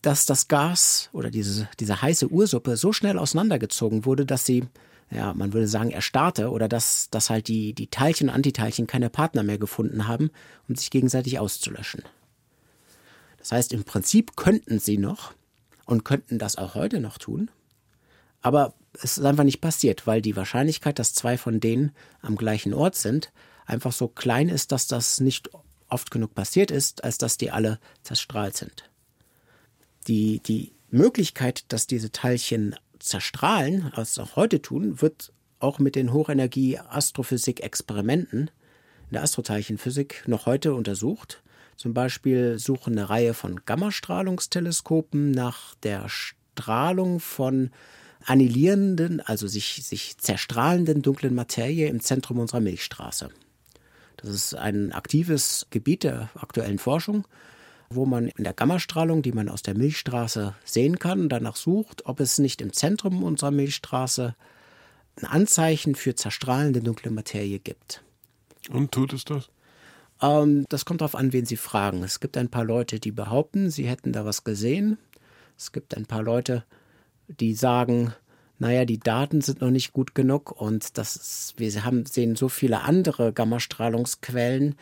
dass 0.02 0.26
das 0.26 0.48
Gas 0.48 1.08
oder 1.12 1.30
diese, 1.30 1.68
diese 1.78 2.02
heiße 2.02 2.28
Ursuppe 2.28 2.76
so 2.76 2.92
schnell 2.92 3.18
auseinandergezogen 3.18 4.04
wurde, 4.04 4.26
dass 4.26 4.44
sie, 4.44 4.64
ja, 5.10 5.32
man 5.32 5.52
würde 5.52 5.68
sagen, 5.68 5.90
erstarrte 5.90 6.50
oder 6.50 6.68
dass, 6.68 7.08
dass 7.10 7.30
halt 7.30 7.48
die, 7.48 7.72
die 7.72 7.86
Teilchen 7.86 8.28
und 8.28 8.34
Antiteilchen 8.34 8.86
keine 8.86 9.10
Partner 9.10 9.42
mehr 9.42 9.58
gefunden 9.58 10.08
haben, 10.08 10.30
um 10.68 10.74
sich 10.74 10.90
gegenseitig 10.90 11.38
auszulöschen. 11.38 12.02
Das 13.38 13.52
heißt, 13.52 13.72
im 13.72 13.84
Prinzip 13.84 14.36
könnten 14.36 14.80
sie 14.80 14.98
noch 14.98 15.34
und 15.86 16.04
könnten 16.04 16.38
das 16.38 16.56
auch 16.56 16.74
heute 16.74 17.00
noch 17.00 17.18
tun, 17.18 17.50
aber 18.40 18.74
es 18.94 19.18
ist 19.18 19.24
einfach 19.24 19.44
nicht 19.44 19.60
passiert, 19.60 20.06
weil 20.06 20.22
die 20.22 20.36
Wahrscheinlichkeit, 20.36 20.98
dass 20.98 21.14
zwei 21.14 21.38
von 21.38 21.60
denen 21.60 21.92
am 22.20 22.36
gleichen 22.36 22.74
Ort 22.74 22.94
sind, 22.94 23.32
einfach 23.64 23.92
so 23.92 24.08
klein 24.08 24.48
ist, 24.48 24.72
dass 24.72 24.86
das 24.86 25.20
nicht 25.20 25.50
oft 25.88 26.10
genug 26.10 26.34
passiert 26.34 26.70
ist, 26.70 27.04
als 27.04 27.18
dass 27.18 27.36
die 27.38 27.50
alle 27.50 27.78
zerstrahlt 28.02 28.56
sind. 28.56 28.90
Die, 30.08 30.40
die 30.40 30.72
Möglichkeit, 30.90 31.64
dass 31.68 31.86
diese 31.86 32.10
Teilchen 32.12 32.74
zerstrahlen, 32.98 33.92
als 33.94 34.18
auch 34.18 34.36
heute 34.36 34.62
tun, 34.62 35.00
wird 35.00 35.32
auch 35.58 35.78
mit 35.78 35.94
den 35.94 36.12
Hochenergie-Astrophysik-Experimenten 36.12 38.48
in 38.48 39.12
der 39.12 39.22
Astroteilchenphysik 39.22 40.24
noch 40.26 40.44
heute 40.46 40.74
untersucht. 40.74 41.42
Zum 41.76 41.94
Beispiel 41.94 42.58
suchen 42.58 42.98
eine 42.98 43.08
Reihe 43.08 43.32
von 43.34 43.64
Gammastrahlungsteleskopen 43.64 45.30
nach 45.30 45.76
der 45.76 46.08
Strahlung 46.08 47.20
von 47.20 47.70
annihilierenden, 48.26 49.20
also 49.20 49.46
sich, 49.46 49.84
sich 49.84 50.18
zerstrahlenden 50.18 51.02
dunklen 51.02 51.34
Materie 51.34 51.88
im 51.88 52.00
Zentrum 52.00 52.38
unserer 52.38 52.60
Milchstraße. 52.60 53.30
Das 54.16 54.30
ist 54.30 54.54
ein 54.54 54.92
aktives 54.92 55.66
Gebiet 55.70 56.04
der 56.04 56.30
aktuellen 56.34 56.78
Forschung, 56.78 57.26
wo 57.90 58.06
man 58.06 58.28
in 58.28 58.44
der 58.44 58.52
Gammastrahlung, 58.52 59.22
die 59.22 59.32
man 59.32 59.48
aus 59.48 59.62
der 59.62 59.76
Milchstraße 59.76 60.54
sehen 60.64 60.98
kann, 60.98 61.28
danach 61.28 61.56
sucht, 61.56 62.06
ob 62.06 62.20
es 62.20 62.38
nicht 62.38 62.60
im 62.60 62.72
Zentrum 62.72 63.22
unserer 63.22 63.50
Milchstraße 63.50 64.34
ein 65.16 65.26
Anzeichen 65.26 65.94
für 65.94 66.14
zerstrahlende 66.14 66.80
dunkle 66.80 67.10
Materie 67.10 67.58
gibt. 67.58 68.02
Und 68.70 68.92
tut 68.92 69.12
es 69.12 69.24
das? 69.24 69.50
Ähm, 70.22 70.64
das 70.68 70.84
kommt 70.84 71.00
darauf 71.00 71.14
an, 71.14 71.32
wen 71.32 71.44
Sie 71.44 71.56
fragen. 71.56 72.02
Es 72.02 72.20
gibt 72.20 72.36
ein 72.36 72.48
paar 72.48 72.64
Leute, 72.64 73.00
die 73.00 73.12
behaupten, 73.12 73.70
sie 73.70 73.86
hätten 73.86 74.12
da 74.12 74.24
was 74.24 74.44
gesehen. 74.44 74.98
Es 75.58 75.72
gibt 75.72 75.96
ein 75.96 76.06
paar 76.06 76.22
Leute, 76.22 76.64
die 76.64 76.81
sagen, 77.54 78.14
naja, 78.58 78.84
die 78.84 79.00
Daten 79.00 79.40
sind 79.40 79.60
noch 79.60 79.70
nicht 79.70 79.92
gut 79.92 80.14
genug 80.14 80.52
und 80.52 80.96
das 80.96 81.16
ist, 81.16 81.54
wir 81.56 81.84
haben, 81.84 82.06
sehen 82.06 82.36
so 82.36 82.48
viele 82.48 82.82
andere 82.82 83.32
Gammastrahlungsquellen, 83.32 84.76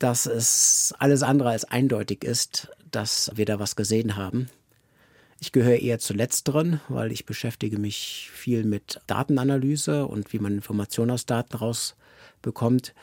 dass 0.00 0.26
es 0.26 0.94
alles 0.98 1.22
andere 1.22 1.50
als 1.50 1.64
eindeutig 1.64 2.24
ist, 2.24 2.68
dass 2.90 3.30
wir 3.34 3.44
da 3.44 3.60
was 3.60 3.76
gesehen 3.76 4.16
haben. 4.16 4.48
Ich 5.38 5.52
gehöre 5.52 5.76
eher 5.76 5.98
zu 5.98 6.14
letzteren, 6.14 6.80
weil 6.88 7.12
ich 7.12 7.26
beschäftige 7.26 7.78
mich 7.78 8.28
viel 8.32 8.64
mit 8.64 9.00
Datenanalyse 9.06 10.06
und 10.06 10.32
wie 10.32 10.38
man 10.38 10.54
Informationen 10.54 11.12
aus 11.12 11.26
Daten 11.26 11.56
rausbekommt 11.56 12.94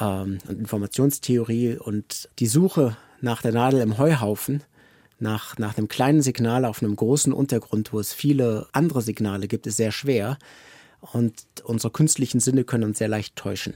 ähm, 0.00 0.38
und 0.48 0.58
Informationstheorie 0.58 1.76
und 1.76 2.28
die 2.38 2.48
Suche 2.48 2.96
nach 3.20 3.42
der 3.42 3.52
Nadel 3.52 3.80
im 3.80 3.96
Heuhaufen 3.96 4.62
nach, 5.20 5.58
nach 5.58 5.76
einem 5.76 5.88
kleinen 5.88 6.22
Signal 6.22 6.64
auf 6.64 6.82
einem 6.82 6.96
großen 6.96 7.32
Untergrund, 7.32 7.92
wo 7.92 8.00
es 8.00 8.12
viele 8.12 8.66
andere 8.72 9.02
Signale 9.02 9.48
gibt, 9.48 9.66
ist 9.66 9.76
sehr 9.76 9.92
schwer. 9.92 10.38
Und 11.00 11.34
unsere 11.64 11.92
künstlichen 11.92 12.40
Sinne 12.40 12.64
können 12.64 12.84
uns 12.84 12.98
sehr 12.98 13.08
leicht 13.08 13.36
täuschen. 13.36 13.74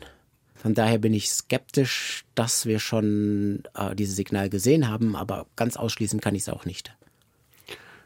Von 0.55 0.75
daher 0.75 0.99
bin 0.99 1.13
ich 1.13 1.31
skeptisch, 1.31 2.25
dass 2.35 2.67
wir 2.67 2.79
schon 2.79 3.65
äh, 3.75 3.95
dieses 3.95 4.17
Signal 4.17 4.49
gesehen 4.49 4.89
haben, 4.89 5.15
aber 5.15 5.47
ganz 5.57 5.77
ausschließen 5.77 6.21
kann 6.21 6.35
ich 6.35 6.43
es 6.43 6.49
auch 6.49 6.65
nicht. 6.65 6.95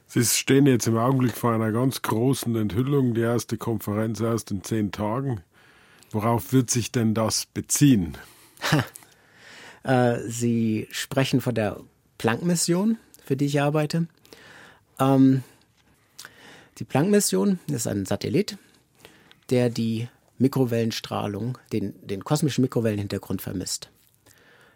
Sie 0.09 0.25
stehen 0.25 0.67
jetzt 0.67 0.87
im 0.87 0.97
Augenblick 0.97 1.37
vor 1.37 1.53
einer 1.53 1.71
ganz 1.71 2.03
großen 2.03 2.57
Enthüllung, 2.57 3.15
die 3.15 3.21
erste 3.21 3.59
Konferenz 3.59 4.21
erst 4.21 4.51
in 4.51 4.65
zehn 4.65 4.91
Tagen. 4.91 5.43
Worauf 6.11 6.53
wird 6.53 6.71
sich 6.71 6.91
denn 6.91 7.15
das 7.15 7.47
beziehen? 7.47 8.17
äh, 9.85 10.19
Sie 10.27 10.89
sprechen 10.91 11.41
von 11.41 11.55
der 11.55 11.79
Planck-Mission 12.17 12.99
für 13.29 13.37
die 13.37 13.45
ich 13.45 13.61
arbeite. 13.61 14.07
Ähm, 14.99 15.45
die 16.79 16.85
Planck-Mission 16.85 17.59
ist 17.67 17.87
ein 17.87 18.07
Satellit, 18.07 18.57
der 19.51 19.69
die 19.69 20.09
Mikrowellenstrahlung, 20.39 21.59
den, 21.71 21.95
den 22.07 22.25
kosmischen 22.25 22.63
Mikrowellenhintergrund 22.63 23.43
vermisst. 23.43 23.91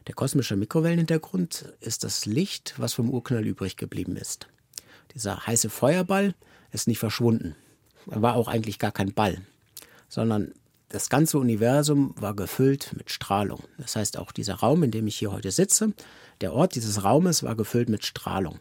Der 0.07 0.15
kosmische 0.15 0.57
Mikrowellenhintergrund 0.57 1.73
ist 1.81 2.05
das 2.05 2.27
Licht, 2.27 2.75
was 2.77 2.93
vom 2.93 3.09
Urknall 3.09 3.47
übrig 3.47 3.79
geblieben 3.79 4.17
ist. 4.17 4.49
Dieser 5.15 5.47
heiße 5.47 5.71
Feuerball 5.71 6.35
ist 6.73 6.89
nicht 6.89 6.99
verschwunden. 6.99 7.57
Er 8.11 8.21
war 8.21 8.35
auch 8.35 8.49
eigentlich 8.49 8.79
gar 8.79 8.93
kein 8.93 9.15
Ball, 9.15 9.41
sondern 10.11 10.53
das 10.93 11.09
ganze 11.09 11.39
Universum 11.39 12.15
war 12.19 12.35
gefüllt 12.35 12.93
mit 12.97 13.11
Strahlung. 13.11 13.61
Das 13.79 13.97
heißt, 13.97 14.19
auch 14.19 14.31
dieser 14.31 14.57
Raum, 14.57 14.83
in 14.83 14.91
dem 14.91 15.07
ich 15.07 15.17
hier 15.17 15.33
heute 15.33 15.51
sitze, 15.51 15.93
der 16.41 16.53
Ort 16.53 16.75
dieses 16.75 17.03
Raumes 17.03 17.43
war 17.43 17.57
gefüllt 17.57 17.89
mit 17.89 18.05
Strahlung. 18.05 18.59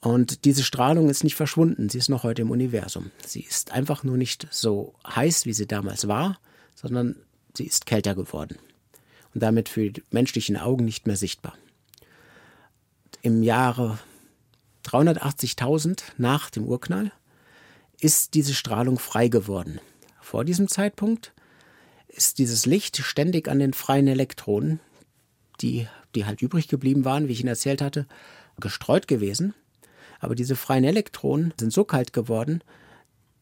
Und 0.00 0.44
diese 0.44 0.62
Strahlung 0.62 1.08
ist 1.08 1.24
nicht 1.24 1.34
verschwunden, 1.34 1.88
sie 1.88 1.98
ist 1.98 2.08
noch 2.08 2.22
heute 2.22 2.42
im 2.42 2.50
Universum. 2.50 3.10
Sie 3.26 3.40
ist 3.40 3.72
einfach 3.72 4.04
nur 4.04 4.16
nicht 4.16 4.46
so 4.50 4.94
heiß, 5.06 5.46
wie 5.46 5.52
sie 5.52 5.66
damals 5.66 6.06
war, 6.06 6.38
sondern 6.74 7.16
sie 7.56 7.64
ist 7.64 7.86
kälter 7.86 8.14
geworden 8.14 8.58
und 9.34 9.42
damit 9.42 9.68
für 9.68 9.90
die 9.90 10.02
menschlichen 10.10 10.56
Augen 10.56 10.84
nicht 10.84 11.06
mehr 11.06 11.16
sichtbar. 11.16 11.54
Im 13.22 13.42
Jahre 13.42 13.98
380.000 14.84 16.02
nach 16.16 16.50
dem 16.50 16.64
Urknall 16.64 17.12
ist 18.00 18.34
diese 18.34 18.54
Strahlung 18.54 18.98
frei 18.98 19.28
geworden. 19.28 19.80
Vor 20.28 20.44
diesem 20.44 20.68
Zeitpunkt 20.68 21.32
ist 22.06 22.36
dieses 22.36 22.66
Licht 22.66 22.98
ständig 22.98 23.48
an 23.48 23.60
den 23.60 23.72
freien 23.72 24.06
Elektronen, 24.08 24.78
die 25.62 25.88
die 26.14 26.26
halt 26.26 26.42
übrig 26.42 26.68
geblieben 26.68 27.06
waren, 27.06 27.28
wie 27.28 27.32
ich 27.32 27.40
Ihnen 27.40 27.48
erzählt 27.48 27.80
hatte, 27.80 28.06
gestreut 28.60 29.08
gewesen. 29.08 29.54
Aber 30.20 30.34
diese 30.34 30.54
freien 30.54 30.84
Elektronen 30.84 31.54
sind 31.58 31.72
so 31.72 31.82
kalt 31.84 32.12
geworden, 32.12 32.62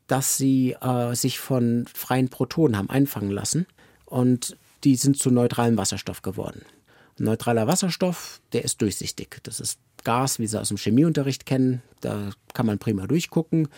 dass 0.06 0.36
sie 0.36 0.76
äh, 0.80 1.16
sich 1.16 1.40
von 1.40 1.88
freien 1.92 2.28
Protonen 2.28 2.76
haben 2.76 2.88
einfangen 2.88 3.32
lassen 3.32 3.66
und 4.04 4.56
die 4.84 4.94
sind 4.94 5.18
zu 5.18 5.32
neutralem 5.32 5.76
Wasserstoff 5.78 6.22
geworden. 6.22 6.64
Neutraler 7.18 7.66
Wasserstoff, 7.66 8.40
der 8.52 8.64
ist 8.64 8.82
durchsichtig. 8.82 9.38
Das 9.42 9.60
ist 9.60 9.78
Gas, 10.04 10.38
wie 10.38 10.46
Sie 10.46 10.60
aus 10.60 10.68
dem 10.68 10.76
Chemieunterricht 10.76 11.46
kennen. 11.46 11.82
Da 12.00 12.30
kann 12.52 12.66
man 12.66 12.78
prima 12.78 13.06
durchgucken. 13.06 13.68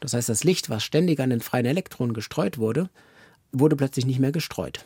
Das 0.00 0.14
heißt, 0.14 0.28
das 0.28 0.44
Licht, 0.44 0.68
was 0.68 0.84
ständig 0.84 1.20
an 1.20 1.30
den 1.30 1.40
freien 1.40 1.66
Elektronen 1.66 2.14
gestreut 2.14 2.58
wurde, 2.58 2.90
wurde 3.52 3.76
plötzlich 3.76 4.04
nicht 4.04 4.18
mehr 4.18 4.32
gestreut. 4.32 4.84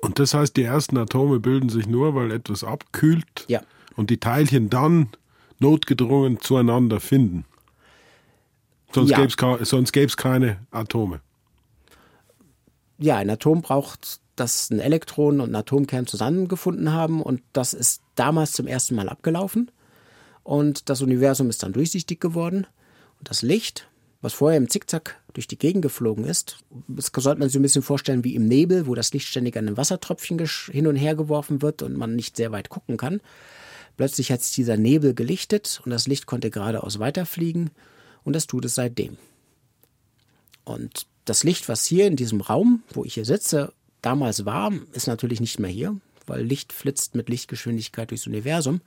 Und 0.00 0.18
das 0.18 0.34
heißt, 0.34 0.56
die 0.56 0.64
ersten 0.64 0.98
Atome 0.98 1.38
bilden 1.40 1.68
sich 1.68 1.86
nur, 1.86 2.14
weil 2.14 2.32
etwas 2.32 2.64
abkühlt 2.64 3.46
ja. 3.48 3.62
und 3.96 4.10
die 4.10 4.18
Teilchen 4.18 4.68
dann 4.68 5.08
notgedrungen 5.60 6.40
zueinander 6.40 7.00
finden. 7.00 7.44
Sonst 8.92 9.10
ja. 9.10 9.16
gäbe 9.16 10.06
es 10.06 10.16
keine 10.16 10.58
Atome. 10.70 11.20
Ja, 12.98 13.16
ein 13.16 13.30
Atom 13.30 13.62
braucht, 13.62 14.20
dass 14.36 14.70
ein 14.70 14.80
Elektron 14.80 15.40
und 15.40 15.50
ein 15.50 15.56
Atomkern 15.56 16.06
zusammengefunden 16.06 16.92
haben 16.92 17.22
und 17.22 17.42
das 17.52 17.74
ist 17.74 18.02
damals 18.14 18.52
zum 18.52 18.66
ersten 18.66 18.94
Mal 18.94 19.08
abgelaufen 19.08 19.70
und 20.42 20.88
das 20.88 21.02
Universum 21.02 21.48
ist 21.50 21.62
dann 21.62 21.72
durchsichtig 21.72 22.20
geworden 22.20 22.66
und 23.18 23.30
das 23.30 23.42
Licht 23.42 23.88
was 24.22 24.34
vorher 24.34 24.56
im 24.56 24.70
Zickzack 24.70 25.20
durch 25.34 25.48
die 25.48 25.58
Gegend 25.58 25.82
geflogen 25.82 26.24
ist. 26.24 26.58
Das 26.86 27.10
sollte 27.14 27.40
man 27.40 27.48
sich 27.48 27.58
ein 27.58 27.62
bisschen 27.62 27.82
vorstellen 27.82 28.24
wie 28.24 28.36
im 28.36 28.46
Nebel, 28.46 28.86
wo 28.86 28.94
das 28.94 29.12
Licht 29.12 29.26
ständig 29.26 29.56
an 29.56 29.66
einem 29.66 29.76
Wassertröpfchen 29.76 30.40
hin 30.70 30.86
und 30.86 30.96
her 30.96 31.16
geworfen 31.16 31.60
wird 31.60 31.82
und 31.82 31.96
man 31.96 32.14
nicht 32.14 32.36
sehr 32.36 32.52
weit 32.52 32.68
gucken 32.68 32.96
kann. 32.96 33.20
Plötzlich 33.96 34.30
hat 34.30 34.40
sich 34.40 34.54
dieser 34.54 34.76
Nebel 34.76 35.12
gelichtet 35.12 35.82
und 35.84 35.90
das 35.90 36.06
Licht 36.06 36.26
konnte 36.26 36.50
geradeaus 36.50 37.00
weiterfliegen 37.00 37.70
und 38.22 38.34
das 38.34 38.46
tut 38.46 38.64
es 38.64 38.76
seitdem. 38.76 39.18
Und 40.64 41.06
das 41.24 41.42
Licht, 41.42 41.68
was 41.68 41.84
hier 41.84 42.06
in 42.06 42.16
diesem 42.16 42.40
Raum, 42.40 42.84
wo 42.92 43.04
ich 43.04 43.14
hier 43.14 43.24
sitze, 43.24 43.72
damals 44.02 44.44
war, 44.44 44.72
ist 44.92 45.06
natürlich 45.06 45.40
nicht 45.40 45.58
mehr 45.58 45.70
hier. 45.70 45.96
weil 46.26 46.42
Licht 46.42 46.72
flitzt 46.72 47.14
mit 47.14 47.28
Lichtgeschwindigkeit 47.28 48.10
durchs 48.10 48.26
Universum. 48.26 48.80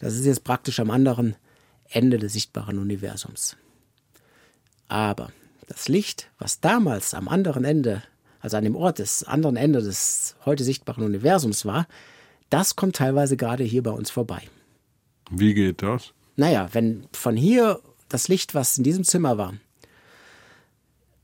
Das 0.00 0.14
ist 0.14 0.24
jetzt 0.24 0.44
praktisch 0.44 0.80
am 0.80 0.90
anderen 0.90 1.36
Ende 1.88 2.18
des 2.18 2.32
sichtbaren 2.32 2.78
Universums. 2.78 3.56
Aber 4.88 5.30
das 5.68 5.88
Licht, 5.88 6.30
was 6.38 6.60
damals 6.60 7.14
am 7.14 7.28
anderen 7.28 7.64
Ende, 7.64 8.02
also 8.40 8.56
an 8.56 8.64
dem 8.64 8.76
Ort 8.76 8.98
des 8.98 9.24
anderen 9.24 9.56
Ende 9.56 9.80
des 9.82 10.34
heute 10.44 10.64
sichtbaren 10.64 11.04
Universums 11.04 11.64
war, 11.64 11.86
das 12.50 12.76
kommt 12.76 12.96
teilweise 12.96 13.36
gerade 13.36 13.64
hier 13.64 13.82
bei 13.82 13.92
uns 13.92 14.10
vorbei. 14.10 14.42
Wie 15.30 15.54
geht 15.54 15.82
das? 15.82 16.12
Naja, 16.36 16.68
wenn 16.72 17.06
von 17.12 17.36
hier 17.36 17.80
das 18.08 18.28
Licht, 18.28 18.54
was 18.54 18.76
in 18.76 18.84
diesem 18.84 19.04
Zimmer 19.04 19.38
war, 19.38 19.54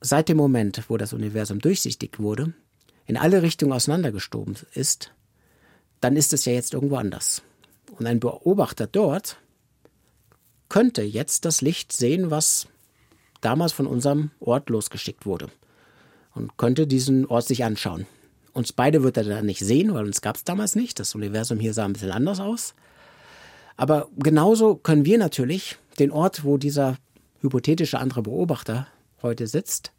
seit 0.01 0.29
dem 0.29 0.37
Moment, 0.37 0.85
wo 0.89 0.97
das 0.97 1.13
Universum 1.13 1.59
durchsichtig 1.59 2.19
wurde, 2.19 2.55
in 3.09 3.17
alle 3.17 3.43
Richtungen 3.43 3.73
auseinandergestoben 3.73 4.57
ist, 4.75 5.13
dann 6.01 6.15
ist 6.15 6.33
es 6.33 6.45
ja 6.45 6.53
jetzt 6.53 6.75
irgendwo 6.75 6.97
anders. 6.97 7.43
Und 7.99 8.07
ein 8.07 8.21
Beobachter 8.21 8.87
dort 8.87 9.39
könnte 10.69 11.03
jetzt 11.03 11.45
das 11.47 11.63
Licht 11.63 11.93
sehen, 11.93 12.31
was 12.31 12.69
damals 13.41 13.73
von 13.73 13.87
unserem 13.87 14.31
Ort 14.39 14.69
losgeschickt 14.69 15.27
wurde. 15.27 15.49
Und 16.35 16.57
könnte 16.59 16.87
diesen 16.87 17.27
Ort 17.27 17.47
sich 17.47 17.65
anschauen. 17.65 18.07
Uns 18.53 18.73
beide 18.73 19.03
wird 19.03 19.17
er 19.17 19.25
dann 19.25 19.47
nicht 19.47 19.61
sehen, 19.61 19.95
weil 19.95 20.05
uns 20.05 20.21
gab 20.21 20.37
es 20.37 20.45
damals 20.45 20.77
nicht. 20.77 21.01
Das 21.01 21.15
Universum 21.15 21.59
hier 21.59 21.73
sah 21.73 21.87
ein 21.87 21.95
bisschen 21.95 22.13
anders 22.13 22.41
aus. 22.41 22.75
Aber 23.77 24.09
genauso 24.19 24.77
können 24.77 25.07
wir 25.07 25.19
natürlich 25.19 25.79
den 25.99 26.11
Ort, 26.11 26.45
wo 26.45 26.59
dieser 26.59 26.99
hypothetische 27.41 27.99
andere 27.99 28.23
Beobachter 28.23 28.87
heute 29.23 29.47
sitzt, 29.47 29.93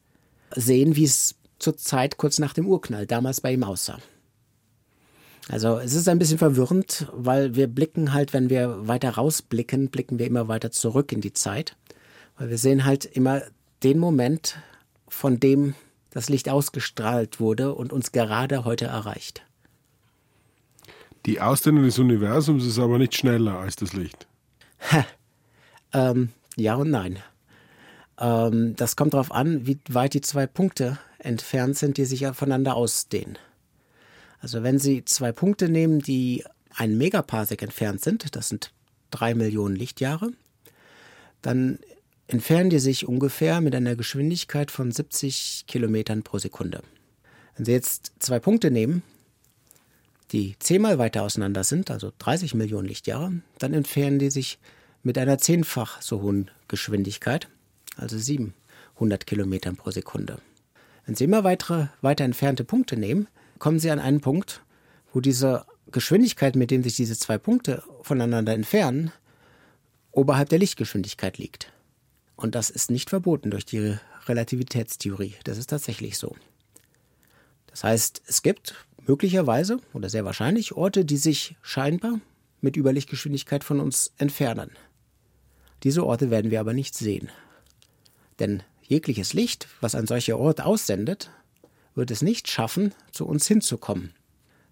sehen, 0.56 0.96
wie 0.96 1.06
es 1.06 1.39
zur 1.60 1.78
Zeit 1.78 2.18
kurz 2.18 2.40
nach 2.40 2.54
dem 2.54 2.68
Urknall 2.68 3.06
damals 3.06 3.42
bei 3.42 3.54
ihm 3.54 3.64
aussah. 3.64 4.00
Also 5.50 5.78
es 5.80 5.94
ist 5.94 6.08
ein 6.08 6.20
bisschen 6.20 6.38
verwirrend, 6.38 7.08
weil 7.12 7.56
wir 7.56 7.68
blicken 7.68 8.14
halt, 8.14 8.34
wenn 8.34 8.50
wir 8.50 8.88
weiter 8.88 9.12
rausblicken, 9.12 9.90
blicken 9.90 10.20
wir 10.20 10.28
immer 10.28 10.48
weiter 10.48 10.72
zurück 10.72 11.12
in 11.12 11.22
die 11.22 11.34
Zeit. 11.34 11.76
Weil 12.38 12.50
wir 12.50 12.58
sehen 12.58 12.86
halt 12.86 13.06
immer 13.06 13.42
den 13.84 13.98
Moment, 13.98 14.58
von 15.08 15.40
dem 15.40 15.74
das 16.12 16.30
Licht 16.30 16.50
ausgestrahlt 16.50 17.40
wurde 17.40 17.74
und 17.74 17.92
uns 17.92 18.12
gerade 18.12 18.64
heute 18.64 18.86
erreicht. 18.86 19.44
Die 21.26 21.42
Ausdehnung 21.42 21.84
des 21.84 22.00
Universums 22.00 22.66
ist 22.66 22.80
aber 22.80 22.98
nicht 22.98 23.16
schneller 23.16 23.58
als 23.60 23.76
das 23.76 23.94
Licht. 23.94 24.28
Ähm, 25.92 26.30
ja 26.56 26.76
und 26.76 26.92
nein. 26.92 27.18
Ähm, 28.20 28.76
das 28.76 28.96
kommt 28.96 29.16
darauf 29.16 29.32
an, 29.32 29.66
wie 29.66 29.80
weit 29.90 30.14
die 30.14 30.22
zwei 30.22 30.46
Punkte 30.46 31.00
entfernt 31.20 31.78
sind, 31.78 31.98
die 31.98 32.06
sich 32.06 32.26
voneinander 32.28 32.76
ausdehnen. 32.76 33.38
Also 34.40 34.64
wenn 34.64 34.80
Sie 34.80 35.04
zwei 35.06 35.32
Punkte 35.32 35.70
nehmen, 35.70 36.00
die 36.00 36.44
ein 36.74 36.98
Megaparsec 36.98 37.62
entfernt 37.62 38.02
sind, 38.02 38.36
das 38.36 38.50
sind 38.50 38.72
drei 39.12 39.36
Millionen 39.36 39.76
Lichtjahre, 39.76 40.32
dann 41.42 41.80
entfernen 42.28 42.70
die 42.70 42.80
sich 42.80 43.08
ungefähr 43.08 43.60
mit 43.60 43.76
einer 43.76 43.96
Geschwindigkeit 43.96 44.72
von 44.72 44.92
70 44.92 45.66
Kilometern 45.68 46.24
pro 46.24 46.38
Sekunde. 46.38 46.84
Wenn 47.56 47.66
Sie 47.66 47.72
jetzt 47.72 48.14
zwei 48.20 48.40
Punkte 48.40 48.72
nehmen, 48.72 49.04
die 50.32 50.56
zehnmal 50.60 51.00
weiter 51.00 51.24
auseinander 51.24 51.64
sind, 51.64 51.90
also 51.92 52.12
30 52.20 52.54
Millionen 52.54 52.88
Lichtjahre, 52.88 53.34
dann 53.58 53.74
entfernen 53.74 54.20
die 54.20 54.30
sich 54.30 54.60
mit 55.02 55.18
einer 55.18 55.38
zehnfach 55.40 56.02
so 56.02 56.22
hohen 56.22 56.52
Geschwindigkeit, 56.68 57.48
also 57.98 58.18
700 58.18 59.26
Kilometern 59.26 59.76
pro 59.76 59.92
Sekunde. 59.92 60.40
Wenn 61.10 61.16
Sie 61.16 61.24
immer 61.24 61.44
weitere, 61.44 61.88
weiter 62.02 62.24
entfernte 62.24 62.64
Punkte 62.64 62.96
nehmen, 62.96 63.28
kommen 63.58 63.80
Sie 63.80 63.90
an 63.90 63.98
einen 63.98 64.22
Punkt, 64.22 64.62
wo 65.12 65.22
diese 65.22 65.66
Geschwindigkeit, 65.90 66.56
mit 66.56 66.70
dem 66.70 66.84
sich 66.84 66.98
diese 66.98 67.18
zwei 67.18 67.40
Punkte 67.40 67.82
voneinander 68.04 68.54
entfernen, 68.54 69.12
oberhalb 70.12 70.50
der 70.50 70.60
Lichtgeschwindigkeit 70.60 71.40
liegt. 71.40 71.74
Und 72.36 72.54
das 72.54 72.70
ist 72.70 72.92
nicht 72.92 73.10
verboten 73.10 73.50
durch 73.50 73.66
die 73.66 73.98
Relativitätstheorie. 74.28 75.34
Das 75.46 75.58
ist 75.58 75.72
tatsächlich 75.72 76.20
so. 76.20 76.36
Das 77.66 77.84
heißt, 77.84 78.22
es 78.28 78.44
gibt 78.44 78.76
möglicherweise 79.08 79.80
oder 79.94 80.12
sehr 80.12 80.26
wahrscheinlich 80.26 80.74
Orte, 80.74 81.06
die 81.06 81.18
sich 81.18 81.56
scheinbar 81.64 82.22
mit 82.62 82.78
Überlichtgeschwindigkeit 82.78 83.64
von 83.64 83.80
uns 83.80 84.14
entfernen. 84.20 84.70
Diese 85.82 86.06
Orte 86.06 86.30
werden 86.30 86.52
wir 86.52 86.60
aber 86.60 86.74
nicht 86.74 86.94
sehen. 86.94 87.32
Denn 88.38 88.62
jegliches 88.90 89.34
Licht, 89.34 89.68
was 89.80 89.96
ein 89.96 90.08
solcher 90.08 90.38
Ort 90.38 90.62
aussendet, 90.62 91.30
wird 91.96 92.12
es 92.12 92.22
nicht 92.22 92.50
schaffen, 92.50 92.94
zu 93.12 93.26
uns 93.26 93.48
hinzukommen. 93.48 94.14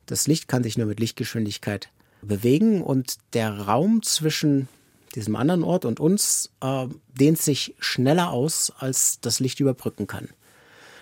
Das 0.07 0.27
Licht 0.27 0.47
kann 0.47 0.63
sich 0.63 0.77
nur 0.77 0.87
mit 0.87 0.99
Lichtgeschwindigkeit 0.99 1.89
bewegen 2.21 2.81
und 2.81 3.17
der 3.33 3.51
Raum 3.59 4.01
zwischen 4.01 4.67
diesem 5.15 5.35
anderen 5.35 5.63
Ort 5.63 5.85
und 5.85 5.99
uns 5.99 6.51
äh, 6.61 6.87
dehnt 7.13 7.39
sich 7.39 7.75
schneller 7.79 8.31
aus, 8.31 8.73
als 8.77 9.19
das 9.21 9.39
Licht 9.39 9.59
überbrücken 9.59 10.07
kann. 10.07 10.29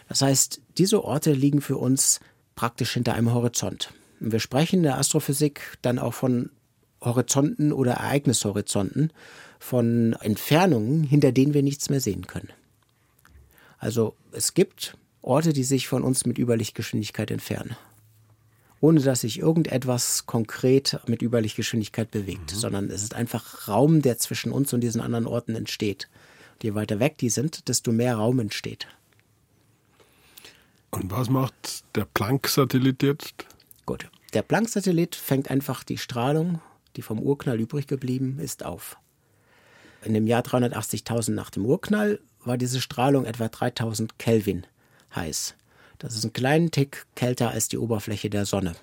Das 0.07 0.21
heißt, 0.21 0.61
diese 0.77 1.03
Orte 1.03 1.31
liegen 1.31 1.61
für 1.61 1.77
uns 1.77 2.19
praktisch 2.55 2.93
hinter 2.93 3.13
einem 3.13 3.33
Horizont. 3.33 3.93
Und 4.19 4.31
wir 4.31 4.39
sprechen 4.39 4.77
in 4.77 4.83
der 4.83 4.97
Astrophysik 4.97 5.77
dann 5.81 5.99
auch 5.99 6.13
von 6.13 6.49
Horizonten 7.01 7.71
oder 7.71 7.93
Ereignishorizonten, 7.93 9.11
von 9.59 10.13
Entfernungen, 10.21 11.03
hinter 11.03 11.31
denen 11.31 11.53
wir 11.53 11.63
nichts 11.63 11.89
mehr 11.89 12.01
sehen 12.01 12.27
können. 12.27 12.49
Also 13.85 14.15
es 14.31 14.55
gibt 14.55 14.97
Orte, 15.21 15.53
die 15.53 15.63
sich 15.63 15.87
von 15.87 16.01
uns 16.01 16.25
mit 16.25 16.39
Überlichtgeschwindigkeit 16.39 17.29
entfernen. 17.29 17.77
Ohne 18.81 18.99
dass 18.99 19.21
sich 19.21 19.37
irgendetwas 19.37 20.25
konkret 20.25 20.99
mit 21.05 21.21
Überlichtgeschwindigkeit 21.21 22.09
bewegt, 22.09 22.51
mhm. 22.51 22.57
sondern 22.57 22.89
es 22.89 23.03
ist 23.03 23.13
einfach 23.13 23.67
Raum, 23.67 24.01
der 24.01 24.17
zwischen 24.17 24.51
uns 24.51 24.73
und 24.73 24.81
diesen 24.81 25.01
anderen 25.01 25.27
Orten 25.27 25.53
entsteht. 25.53 26.09
Und 26.53 26.63
je 26.63 26.73
weiter 26.73 26.99
weg 26.99 27.19
die 27.19 27.29
sind, 27.29 27.67
desto 27.67 27.91
mehr 27.91 28.15
Raum 28.15 28.39
entsteht. 28.39 28.87
Und 30.89 31.11
was 31.11 31.29
macht 31.29 31.83
der 31.93 32.05
Planck-Satellit 32.05 33.03
jetzt? 33.03 33.45
Gut. 33.85 34.09
Der 34.33 34.41
Planck-Satellit 34.41 35.15
fängt 35.15 35.51
einfach 35.51 35.83
die 35.83 35.99
Strahlung, 35.99 36.59
die 36.95 37.03
vom 37.03 37.19
Urknall 37.19 37.59
übrig 37.59 37.85
geblieben 37.85 38.39
ist, 38.39 38.65
auf. 38.65 38.97
In 40.05 40.13
dem 40.13 40.27
Jahr 40.27 40.43
380.000 40.43 41.31
nach 41.31 41.49
dem 41.49 41.65
Urknall 41.65 42.19
war 42.43 42.59
diese 42.59 42.79
Strahlung 42.79 43.25
etwa 43.25 43.47
3000 43.47 44.19
Kelvin 44.19 44.67
heiß. 45.15 45.55
Das 45.97 46.13
ist 46.13 46.23
einen 46.23 46.33
kleinen 46.33 46.69
Tick 46.69 47.07
kälter 47.15 47.49
als 47.49 47.69
die 47.69 47.79
Oberfläche 47.79 48.29
der 48.29 48.45
Sonne. 48.45 48.75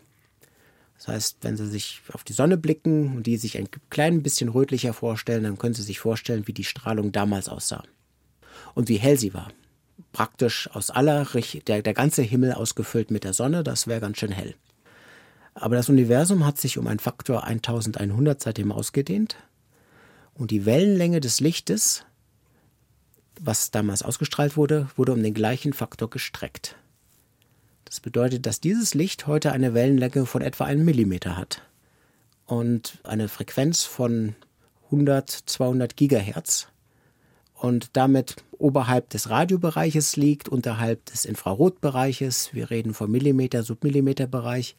Das 0.97 1.07
heißt, 1.07 1.37
wenn 1.43 1.57
Sie 1.57 1.69
sich 1.69 2.03
auf 2.13 2.25
die 2.25 2.33
Sonne 2.33 2.57
blicken 2.57 3.17
und 3.17 3.27
die 3.29 3.37
sich 3.37 3.57
ein 3.57 3.69
klein 3.89 4.25
bisschen 4.25 4.49
rötlicher 4.49 4.93
vorstellen, 4.93 5.45
dann 5.45 5.59
können 5.59 5.75
Sie 5.75 5.83
sich 5.83 6.01
vorstellen, 6.01 6.49
wie 6.49 6.53
die 6.53 6.65
Strahlung 6.65 7.13
damals 7.13 7.49
aussah. 7.49 7.85
Und 8.75 8.89
wie 8.89 8.99
hell 8.99 9.17
sie 9.17 9.33
war. 9.33 9.53
Praktisch 10.13 10.69
aus 10.73 10.91
aller 10.91 11.25
der, 11.69 11.83
der 11.83 11.95
ganze 11.95 12.23
Himmel 12.23 12.53
ausgefüllt 12.53 13.13
mit 13.13 13.23
der 13.23 13.33
Sonne, 13.33 13.63
das 13.63 13.87
wäre 13.87 14.01
ganz 14.01 14.19
schön 14.19 14.33
hell. 14.33 14.57
Aber 15.55 15.77
das 15.77 15.89
Universum 15.89 16.45
hat 16.45 16.59
sich 16.59 16.79
um 16.79 16.89
einen 16.89 16.99
Faktor 16.99 17.45
1100 17.45 18.41
seitdem 18.41 18.73
ausgedehnt 18.73 19.37
und 20.35 20.51
die 20.51 20.65
Wellenlänge 20.67 21.21
des 21.21 21.41
Lichtes 21.41 22.05
was 23.41 23.71
damals 23.71 24.03
ausgestrahlt 24.03 24.57
wurde, 24.57 24.89
wurde 24.97 25.13
um 25.13 25.23
den 25.23 25.35
gleichen 25.35 25.73
Faktor 25.73 26.09
gestreckt. 26.11 26.77
Das 27.85 28.01
bedeutet, 28.01 28.47
dass 28.47 28.61
dieses 28.61 28.95
Licht 28.95 29.27
heute 29.27 29.53
eine 29.53 29.75
Wellenlänge 29.75 30.27
von 30.27 30.43
etwa 30.43 30.65
einem 30.65 30.85
Millimeter 30.85 31.37
hat 31.37 31.63
und 32.47 32.99
eine 33.05 33.29
Frequenz 33.29 33.83
von 33.83 34.35
100, 34.87 35.31
200 35.31 35.97
Gigahertz 35.97 36.69
und 37.55 37.91
damit 37.97 38.37
oberhalb 38.59 39.11
des 39.11 39.29
Radiobereiches 39.29 40.17
liegt, 40.17 40.49
unterhalb 40.49 41.05
des 41.07 41.25
Infrarotbereiches. 41.25 42.55
Wir 42.55 42.71
reden 42.71 42.95
vom 42.95 43.11
Millimeter, 43.11 43.63
Submillimeter-Bereich. 43.63 44.77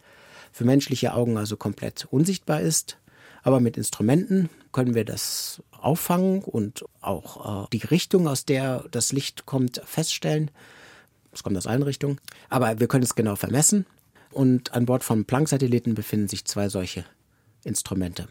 Für 0.52 0.66
menschliche 0.66 1.14
Augen 1.14 1.38
also 1.38 1.58
komplett 1.58 2.08
unsichtbar 2.12 2.62
ist. 2.62 2.98
Aber 3.42 3.60
mit 3.60 3.78
Instrumenten 3.78 4.50
können 4.74 4.96
wir 4.96 5.06
das 5.06 5.64
auffangen 5.72 6.42
und 6.44 6.84
auch 7.00 7.66
äh, 7.66 7.68
die 7.72 7.86
Richtung, 7.86 8.28
aus 8.28 8.46
der 8.46 8.84
das 8.92 9.14
Licht 9.14 9.46
kommt, 9.46 9.82
feststellen. 9.86 10.52
Es 11.32 11.44
kommt 11.44 11.58
aus 11.58 11.68
allen 11.68 11.84
Richtungen. 11.84 12.20
Aber 12.50 12.80
wir 12.80 12.88
können 12.88 13.04
es 13.04 13.16
genau 13.16 13.36
vermessen. 13.36 13.86
Und 14.32 14.74
an 14.74 14.86
Bord 14.86 15.04
vom 15.04 15.26
Planck-Satelliten 15.26 15.94
befinden 15.94 16.28
sich 16.28 16.46
zwei 16.46 16.68
solche 16.68 17.06
Instrumente. 17.64 18.28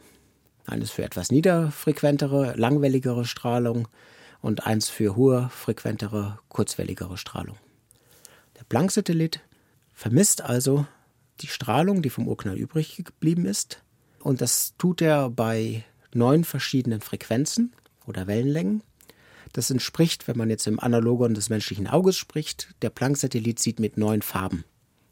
Eines 0.66 0.90
für 0.90 1.04
etwas 1.04 1.30
niederfrequentere, 1.30 2.54
langwelligere 2.56 3.24
Strahlung 3.24 3.88
und 4.40 4.66
eins 4.66 4.88
für 4.88 5.16
hohe, 5.16 5.48
frequentere, 5.50 6.38
kurzwelligere 6.48 7.16
Strahlung. 7.16 7.56
Der 8.58 8.64
Planck-Satellit 8.64 9.40
vermisst 9.94 10.42
also 10.42 10.86
die 11.40 11.46
Strahlung, 11.46 12.02
die 12.02 12.10
vom 12.10 12.28
Urknall 12.28 12.56
übrig 12.56 13.02
geblieben 13.04 13.46
ist. 13.46 13.82
Und 14.20 14.40
das 14.40 14.74
tut 14.78 15.00
er 15.00 15.30
bei 15.30 15.84
neun 16.14 16.44
verschiedenen 16.44 17.00
Frequenzen 17.00 17.72
oder 18.06 18.26
Wellenlängen. 18.26 18.82
Das 19.52 19.70
entspricht, 19.70 20.28
wenn 20.28 20.38
man 20.38 20.50
jetzt 20.50 20.66
im 20.66 20.80
Analogon 20.80 21.34
des 21.34 21.50
menschlichen 21.50 21.86
Auges 21.86 22.16
spricht, 22.16 22.74
der 22.82 22.90
Planck-Satellit 22.90 23.58
sieht 23.58 23.80
mit 23.80 23.98
neun 23.98 24.22
Farben. 24.22 24.64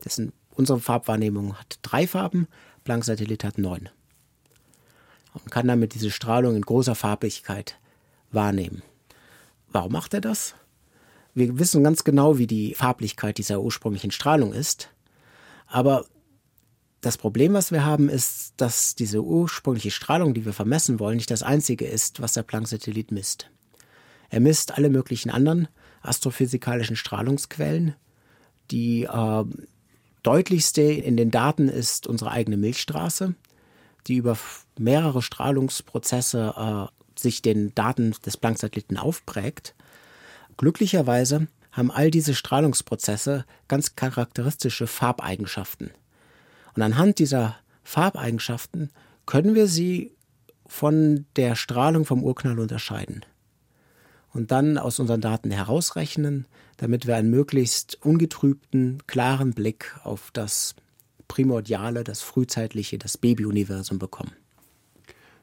Das 0.02 0.16
sind, 0.16 0.32
unsere 0.50 0.80
Farbwahrnehmung 0.80 1.58
hat 1.58 1.78
drei 1.82 2.06
Farben, 2.06 2.48
Planck-Satellit 2.84 3.44
hat 3.44 3.58
neun. 3.58 3.88
Und 5.34 5.50
kann 5.50 5.68
damit 5.68 5.94
diese 5.94 6.10
Strahlung 6.10 6.56
in 6.56 6.62
großer 6.62 6.94
Farblichkeit 6.94 7.78
wahrnehmen. 8.32 8.82
Warum 9.68 9.92
macht 9.92 10.14
er 10.14 10.20
das? 10.20 10.54
Wir 11.34 11.58
wissen 11.58 11.84
ganz 11.84 12.02
genau, 12.02 12.38
wie 12.38 12.46
die 12.46 12.74
Farblichkeit 12.74 13.38
dieser 13.38 13.60
ursprünglichen 13.60 14.10
Strahlung 14.10 14.52
ist. 14.52 14.90
Aber 15.66 16.04
das 17.00 17.16
Problem, 17.16 17.54
was 17.54 17.72
wir 17.72 17.84
haben, 17.84 18.08
ist, 18.08 18.54
dass 18.58 18.94
diese 18.94 19.22
ursprüngliche 19.22 19.90
Strahlung, 19.90 20.34
die 20.34 20.44
wir 20.44 20.52
vermessen 20.52 21.00
wollen, 21.00 21.16
nicht 21.16 21.30
das 21.30 21.42
einzige 21.42 21.86
ist, 21.86 22.20
was 22.20 22.34
der 22.34 22.42
Planck-Satellit 22.42 23.10
misst. 23.10 23.50
Er 24.28 24.40
misst 24.40 24.76
alle 24.76 24.90
möglichen 24.90 25.30
anderen 25.30 25.68
astrophysikalischen 26.02 26.96
Strahlungsquellen. 26.96 27.94
Die 28.70 29.04
äh, 29.04 29.44
deutlichste 30.22 30.82
in 30.82 31.16
den 31.16 31.30
Daten 31.30 31.68
ist 31.68 32.06
unsere 32.06 32.30
eigene 32.30 32.56
Milchstraße, 32.56 33.34
die 34.06 34.16
über 34.16 34.36
mehrere 34.78 35.22
Strahlungsprozesse 35.22 36.54
äh, 36.56 37.20
sich 37.20 37.42
den 37.42 37.74
Daten 37.74 38.14
des 38.24 38.36
Planck-Satelliten 38.36 38.98
aufprägt. 38.98 39.74
Glücklicherweise 40.56 41.48
haben 41.72 41.90
all 41.90 42.10
diese 42.10 42.34
Strahlungsprozesse 42.34 43.44
ganz 43.68 43.96
charakteristische 43.96 44.86
Farbeigenschaften. 44.86 45.90
Und 46.76 46.82
anhand 46.82 47.18
dieser 47.18 47.56
Farbeigenschaften 47.82 48.90
können 49.26 49.54
wir 49.54 49.66
sie 49.66 50.12
von 50.66 51.26
der 51.36 51.56
Strahlung 51.56 52.04
vom 52.04 52.22
Urknall 52.22 52.58
unterscheiden. 52.58 53.24
Und 54.32 54.52
dann 54.52 54.78
aus 54.78 55.00
unseren 55.00 55.20
Daten 55.20 55.50
herausrechnen, 55.50 56.46
damit 56.76 57.06
wir 57.06 57.16
einen 57.16 57.30
möglichst 57.30 57.98
ungetrübten, 58.04 59.02
klaren 59.06 59.52
Blick 59.52 59.96
auf 60.04 60.30
das 60.32 60.76
Primordiale, 61.26 62.04
das 62.04 62.22
Frühzeitliche, 62.22 62.98
das 62.98 63.18
Babyuniversum 63.18 63.98
bekommen. 63.98 64.32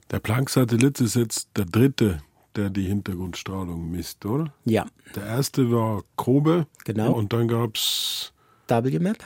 Der 0.09 0.19
Planck-Satellit 0.19 1.01
ist 1.01 1.15
jetzt 1.15 1.49
der 1.57 1.65
dritte, 1.65 2.21
der 2.55 2.69
die 2.69 2.85
Hintergrundstrahlung 2.85 3.91
misst, 3.91 4.25
oder? 4.25 4.53
Ja. 4.65 4.85
Der 5.15 5.23
erste 5.23 5.69
war 5.71 6.03
Kobe. 6.15 6.67
Genau. 6.85 7.11
Und 7.13 7.33
dann 7.33 7.47
gab 7.47 7.75
es 7.75 8.33
WMAP. 8.67 9.23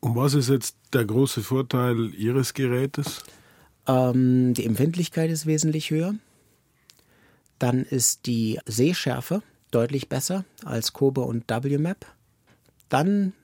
Und 0.00 0.16
was 0.16 0.34
ist 0.34 0.48
jetzt 0.48 0.76
der 0.92 1.04
große 1.04 1.42
Vorteil 1.42 2.14
Ihres 2.14 2.54
Gerätes? 2.54 3.22
Ähm, 3.86 4.54
die 4.54 4.64
Empfindlichkeit 4.64 5.30
ist 5.30 5.46
wesentlich 5.46 5.90
höher. 5.90 6.14
Dann 7.58 7.84
ist 7.84 8.26
die 8.26 8.58
Sehschärfe 8.66 9.42
deutlich 9.70 10.08
besser 10.08 10.44
als 10.64 10.92
Kobe 10.92 11.20
und 11.20 11.44
WMAP. 11.48 12.06
Dann 12.88 13.34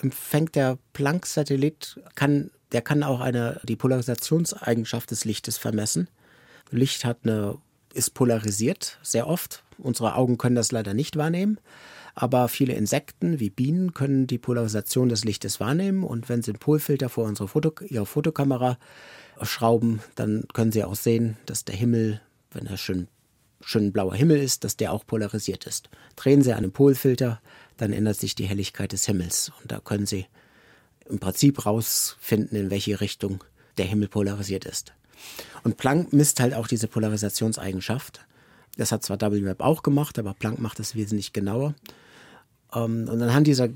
empfängt 0.00 0.54
der 0.54 0.78
Planck-Satellit, 0.92 2.00
kann, 2.14 2.50
der 2.72 2.82
kann 2.82 3.02
auch 3.02 3.20
eine, 3.20 3.60
die 3.64 3.76
Polarisationseigenschaft 3.76 5.10
des 5.10 5.24
Lichtes 5.24 5.58
vermessen. 5.58 6.08
Licht 6.70 7.04
hat 7.04 7.18
eine, 7.24 7.58
ist 7.94 8.14
polarisiert, 8.14 8.98
sehr 9.02 9.26
oft. 9.26 9.64
Unsere 9.78 10.14
Augen 10.14 10.38
können 10.38 10.54
das 10.56 10.72
leider 10.72 10.94
nicht 10.94 11.16
wahrnehmen. 11.16 11.58
Aber 12.14 12.48
viele 12.48 12.74
Insekten 12.74 13.40
wie 13.40 13.50
Bienen 13.50 13.94
können 13.94 14.26
die 14.26 14.38
Polarisation 14.38 15.08
des 15.08 15.24
Lichtes 15.24 15.60
wahrnehmen 15.60 16.04
und 16.04 16.28
wenn 16.28 16.42
sie 16.42 16.50
einen 16.50 16.58
Polfilter 16.58 17.08
vor 17.08 17.24
unsere 17.24 17.48
Foto, 17.48 17.72
ihre 17.88 18.06
Fotokamera 18.06 18.78
schrauben, 19.40 20.00
dann 20.14 20.44
können 20.52 20.72
sie 20.72 20.84
auch 20.84 20.94
sehen, 20.94 21.36
dass 21.46 21.64
der 21.64 21.74
Himmel, 21.74 22.20
wenn 22.50 22.66
er 22.66 22.76
schön, 22.76 23.08
schön 23.62 23.92
blauer 23.92 24.14
Himmel 24.14 24.38
ist, 24.38 24.64
dass 24.64 24.76
der 24.76 24.92
auch 24.92 25.06
polarisiert 25.06 25.66
ist. 25.66 25.88
Drehen 26.16 26.42
sie 26.42 26.52
einen 26.52 26.72
Polfilter, 26.72 27.40
dann 27.78 27.92
ändert 27.92 28.18
sich 28.18 28.34
die 28.34 28.44
Helligkeit 28.44 28.92
des 28.92 29.06
Himmels 29.06 29.50
und 29.60 29.72
da 29.72 29.80
können 29.80 30.06
sie 30.06 30.26
im 31.08 31.18
Prinzip 31.18 31.64
rausfinden, 31.64 32.58
in 32.58 32.70
welche 32.70 33.00
Richtung 33.00 33.42
der 33.78 33.86
Himmel 33.86 34.08
polarisiert 34.08 34.66
ist. 34.66 34.92
Und 35.64 35.76
Planck 35.76 36.12
misst 36.12 36.40
halt 36.40 36.54
auch 36.54 36.66
diese 36.66 36.88
Polarisationseigenschaft. 36.88 38.20
Das 38.76 38.92
hat 38.92 39.02
zwar 39.04 39.20
WMAP 39.20 39.60
auch 39.60 39.82
gemacht, 39.82 40.18
aber 40.18 40.34
Planck 40.34 40.58
macht 40.58 40.80
es 40.80 40.94
wesentlich 40.94 41.32
genauer. 41.32 41.74
Ähm, 42.74 43.08
und 43.08 43.22
anhand 43.22 43.46
dieser 43.46 43.68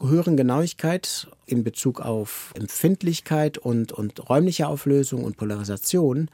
höheren 0.00 0.36
Genauigkeit 0.36 1.28
in 1.46 1.62
Bezug 1.62 2.00
auf 2.00 2.52
Empfindlichkeit 2.54 3.58
und, 3.58 3.92
und 3.92 4.28
räumliche 4.30 4.68
Auflösung 4.68 5.24
und 5.24 5.36
Polarisation 5.36 6.30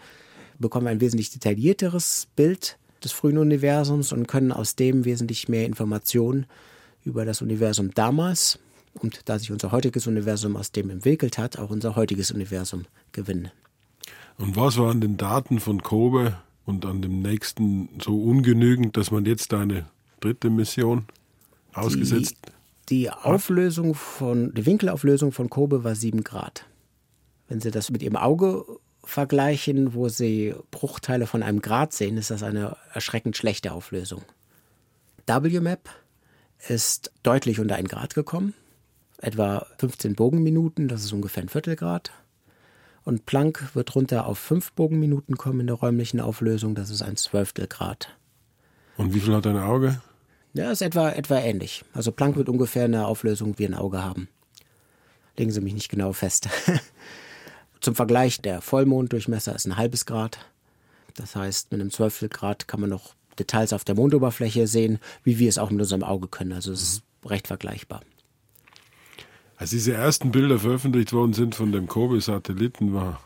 bekommen 0.58 0.86
wir 0.86 0.90
ein 0.90 1.00
wesentlich 1.00 1.30
detaillierteres 1.30 2.28
Bild 2.36 2.78
des 3.02 3.12
frühen 3.12 3.38
Universums 3.38 4.12
und 4.12 4.26
können 4.26 4.52
aus 4.52 4.76
dem 4.76 5.04
wesentlich 5.04 5.48
mehr 5.48 5.66
Informationen 5.66 6.46
über 7.04 7.24
das 7.24 7.42
Universum 7.42 7.92
damals 7.92 8.58
und 8.94 9.28
da 9.28 9.38
sich 9.38 9.52
unser 9.52 9.72
heutiges 9.72 10.06
Universum 10.06 10.56
aus 10.56 10.72
dem 10.72 10.90
entwickelt 10.90 11.38
hat, 11.38 11.58
auch 11.58 11.70
unser 11.70 11.96
heutiges 11.96 12.30
Universum 12.30 12.86
gewinnen. 13.12 13.50
Und 14.38 14.56
was 14.56 14.78
waren 14.78 15.00
den 15.00 15.16
Daten 15.16 15.60
von 15.60 15.82
Kobe 15.82 16.38
und 16.64 16.84
an 16.84 17.02
dem 17.02 17.22
nächsten 17.22 17.88
so 18.02 18.20
ungenügend, 18.22 18.96
dass 18.96 19.10
man 19.10 19.24
jetzt 19.24 19.52
eine 19.54 19.86
dritte 20.20 20.50
Mission 20.50 21.04
ausgesetzt? 21.76 22.36
Die, 22.88 23.02
die 23.04 23.10
Auflösung 23.10 23.94
von, 23.94 24.54
die 24.54 24.66
Winkelauflösung 24.66 25.32
von 25.32 25.50
Kobe 25.50 25.84
war 25.84 25.94
7 25.94 26.24
Grad. 26.24 26.66
Wenn 27.48 27.60
Sie 27.60 27.70
das 27.70 27.90
mit 27.90 28.02
Ihrem 28.02 28.16
Auge 28.16 28.64
vergleichen, 29.04 29.94
wo 29.94 30.08
Sie 30.08 30.54
Bruchteile 30.70 31.26
von 31.26 31.42
einem 31.42 31.62
Grad 31.62 31.92
sehen, 31.92 32.16
ist 32.16 32.30
das 32.30 32.42
eine 32.42 32.76
erschreckend 32.92 33.36
schlechte 33.36 33.72
Auflösung. 33.72 34.22
WMAP 35.26 35.88
ist 36.68 37.12
deutlich 37.22 37.60
unter 37.60 37.76
ein 37.76 37.88
Grad 37.88 38.14
gekommen, 38.14 38.54
etwa 39.18 39.66
15 39.78 40.14
Bogenminuten, 40.14 40.88
das 40.88 41.04
ist 41.04 41.12
ungefähr 41.12 41.42
ein 41.42 41.48
Viertelgrad. 41.48 42.12
Und 43.04 43.26
Planck 43.26 43.74
wird 43.74 43.94
runter 43.94 44.26
auf 44.26 44.38
5 44.38 44.72
Bogenminuten 44.72 45.36
kommen 45.36 45.60
in 45.60 45.66
der 45.68 45.76
räumlichen 45.76 46.20
Auflösung, 46.20 46.74
das 46.74 46.90
ist 46.90 47.02
ein 47.02 47.16
Zwölftelgrad. 47.16 48.16
Und 48.96 49.14
wie 49.14 49.20
viel 49.20 49.34
hat 49.34 49.46
dein 49.46 49.58
Auge? 49.58 50.00
Ja, 50.56 50.70
ist 50.70 50.80
etwa, 50.80 51.10
etwa 51.10 51.38
ähnlich. 51.38 51.84
Also 51.92 52.12
Planck 52.12 52.36
wird 52.36 52.48
ungefähr 52.48 52.84
eine 52.84 53.06
Auflösung 53.06 53.58
wie 53.58 53.66
ein 53.66 53.74
Auge 53.74 54.02
haben. 54.02 54.28
Legen 55.36 55.50
Sie 55.50 55.60
mich 55.60 55.74
nicht 55.74 55.90
genau 55.90 56.14
fest. 56.14 56.48
Zum 57.80 57.94
Vergleich, 57.94 58.40
der 58.40 58.62
Vollmonddurchmesser 58.62 59.54
ist 59.54 59.66
ein 59.66 59.76
halbes 59.76 60.06
Grad. 60.06 60.38
Das 61.14 61.36
heißt, 61.36 61.72
mit 61.72 61.80
einem 61.80 61.90
Zwölftelgrad 61.90 62.68
kann 62.68 62.80
man 62.80 62.88
noch 62.88 63.14
Details 63.38 63.74
auf 63.74 63.84
der 63.84 63.96
Mondoberfläche 63.96 64.66
sehen, 64.66 64.98
wie 65.24 65.38
wir 65.38 65.50
es 65.50 65.58
auch 65.58 65.70
mit 65.70 65.80
unserem 65.80 66.02
Auge 66.02 66.26
können. 66.26 66.54
Also 66.54 66.72
es 66.72 66.82
ist 66.82 67.02
recht 67.26 67.48
vergleichbar. 67.48 68.00
Als 69.58 69.70
diese 69.70 69.92
ersten 69.92 70.32
Bilder 70.32 70.58
veröffentlicht 70.58 71.12
worden 71.12 71.34
sind 71.34 71.54
von 71.54 71.70
dem 71.70 71.86
Kobe-Satelliten, 71.86 72.94
war 72.94 73.20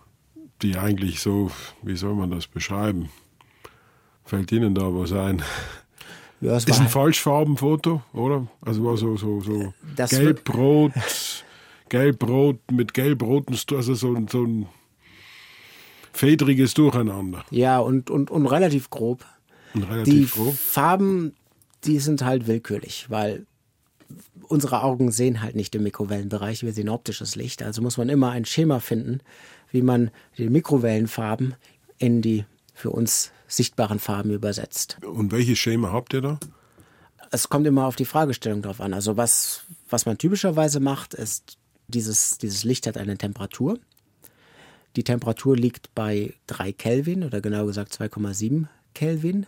die 0.62 0.76
eigentlich 0.76 1.20
so, 1.20 1.52
wie 1.82 1.96
soll 1.96 2.16
man 2.16 2.32
das 2.32 2.48
beschreiben? 2.48 3.08
Fällt 4.24 4.50
Ihnen 4.50 4.74
da 4.74 4.92
was 4.94 5.12
ein? 5.12 5.42
Ja, 6.40 6.56
ist 6.56 6.70
ein 6.70 6.88
Falschfarbenfoto, 6.88 8.02
oder? 8.14 8.46
Also 8.62 8.84
war 8.84 8.96
so, 8.96 9.16
so, 9.16 9.40
so 9.40 9.74
gelb-rot, 9.96 10.92
gelb-rot 11.90 12.58
mit 12.72 12.94
gelb-roten, 12.94 13.58
also 13.72 13.94
so, 13.94 14.16
so 14.28 14.44
ein 14.44 14.66
fedriges 16.12 16.72
Durcheinander. 16.74 17.44
Ja, 17.50 17.78
und, 17.78 18.10
und, 18.10 18.30
und 18.30 18.46
relativ 18.46 18.88
grob. 18.88 19.24
Und 19.74 19.82
relativ 19.84 20.34
die 20.34 20.40
grob. 20.40 20.54
Farben, 20.54 21.34
die 21.84 21.98
sind 21.98 22.24
halt 22.24 22.46
willkürlich, 22.46 23.06
weil 23.10 23.46
unsere 24.48 24.82
Augen 24.82 25.12
sehen 25.12 25.42
halt 25.42 25.54
nicht 25.54 25.74
im 25.74 25.82
Mikrowellenbereich, 25.82 26.62
wir 26.62 26.72
sehen 26.72 26.88
optisches 26.88 27.36
Licht. 27.36 27.62
Also 27.62 27.82
muss 27.82 27.98
man 27.98 28.08
immer 28.08 28.30
ein 28.30 28.44
Schema 28.44 28.80
finden, 28.80 29.20
wie 29.70 29.82
man 29.82 30.10
die 30.38 30.48
Mikrowellenfarben 30.48 31.54
in 31.98 32.22
die 32.22 32.44
für 32.74 32.90
uns 32.90 33.30
sichtbaren 33.50 33.98
Farben 33.98 34.30
übersetzt. 34.30 34.98
Und 35.02 35.32
welches 35.32 35.58
Schema 35.58 35.92
habt 35.92 36.14
ihr 36.14 36.20
da? 36.20 36.40
Es 37.30 37.48
kommt 37.48 37.66
immer 37.66 37.86
auf 37.86 37.96
die 37.96 38.04
Fragestellung 38.04 38.62
drauf 38.62 38.80
an. 38.80 38.94
Also 38.94 39.16
was, 39.16 39.62
was 39.88 40.06
man 40.06 40.18
typischerweise 40.18 40.80
macht, 40.80 41.14
ist, 41.14 41.58
dieses, 41.88 42.38
dieses 42.38 42.64
Licht 42.64 42.86
hat 42.86 42.96
eine 42.96 43.18
Temperatur. 43.18 43.78
Die 44.96 45.04
Temperatur 45.04 45.56
liegt 45.56 45.94
bei 45.94 46.34
3 46.48 46.72
Kelvin 46.72 47.24
oder 47.24 47.40
genau 47.40 47.66
gesagt 47.66 47.92
2,7 47.92 48.66
Kelvin. 48.94 49.46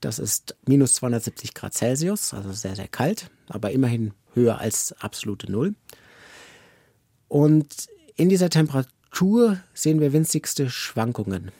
Das 0.00 0.18
ist 0.18 0.56
minus 0.66 0.94
270 0.94 1.54
Grad 1.54 1.74
Celsius, 1.74 2.32
also 2.32 2.52
sehr, 2.52 2.76
sehr 2.76 2.88
kalt, 2.88 3.30
aber 3.48 3.72
immerhin 3.72 4.12
höher 4.34 4.58
als 4.58 4.94
absolute 5.00 5.50
Null. 5.50 5.74
Und 7.28 7.88
in 8.16 8.28
dieser 8.28 8.50
Temperatur 8.50 9.60
sehen 9.74 10.00
wir 10.00 10.12
winzigste 10.12 10.70
Schwankungen. 10.70 11.50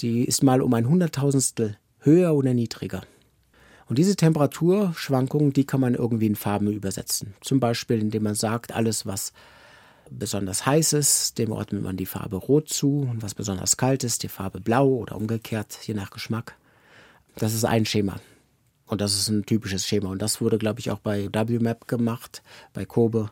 Die 0.00 0.24
ist 0.24 0.42
mal 0.42 0.60
um 0.60 0.74
ein 0.74 0.88
Hunderttausendstel 0.88 1.76
höher 2.00 2.34
oder 2.34 2.54
niedriger. 2.54 3.02
Und 3.88 3.98
diese 3.98 4.16
Temperaturschwankungen, 4.16 5.52
die 5.52 5.64
kann 5.64 5.80
man 5.80 5.94
irgendwie 5.94 6.26
in 6.26 6.36
Farben 6.36 6.72
übersetzen. 6.72 7.34
Zum 7.40 7.60
Beispiel, 7.60 8.00
indem 8.00 8.24
man 8.24 8.34
sagt, 8.34 8.72
alles, 8.72 9.06
was 9.06 9.32
besonders 10.10 10.66
heiß 10.66 10.92
ist, 10.92 11.38
dem 11.38 11.52
ordnet 11.52 11.82
man 11.82 11.96
die 11.96 12.06
Farbe 12.06 12.36
rot 12.36 12.68
zu 12.68 13.08
und 13.10 13.22
was 13.22 13.34
besonders 13.34 13.76
kalt 13.76 14.04
ist, 14.04 14.22
die 14.22 14.28
Farbe 14.28 14.60
blau 14.60 14.88
oder 14.88 15.16
umgekehrt, 15.16 15.78
je 15.82 15.94
nach 15.94 16.10
Geschmack. 16.10 16.56
Das 17.36 17.54
ist 17.54 17.64
ein 17.64 17.86
Schema. 17.86 18.20
Und 18.86 19.00
das 19.00 19.14
ist 19.14 19.28
ein 19.28 19.44
typisches 19.46 19.86
Schema. 19.86 20.10
Und 20.10 20.22
das 20.22 20.40
wurde, 20.40 20.58
glaube 20.58 20.80
ich, 20.80 20.90
auch 20.90 21.00
bei 21.00 21.28
WMAP 21.32 21.88
gemacht, 21.88 22.42
bei 22.72 22.84
Kobe. 22.84 23.30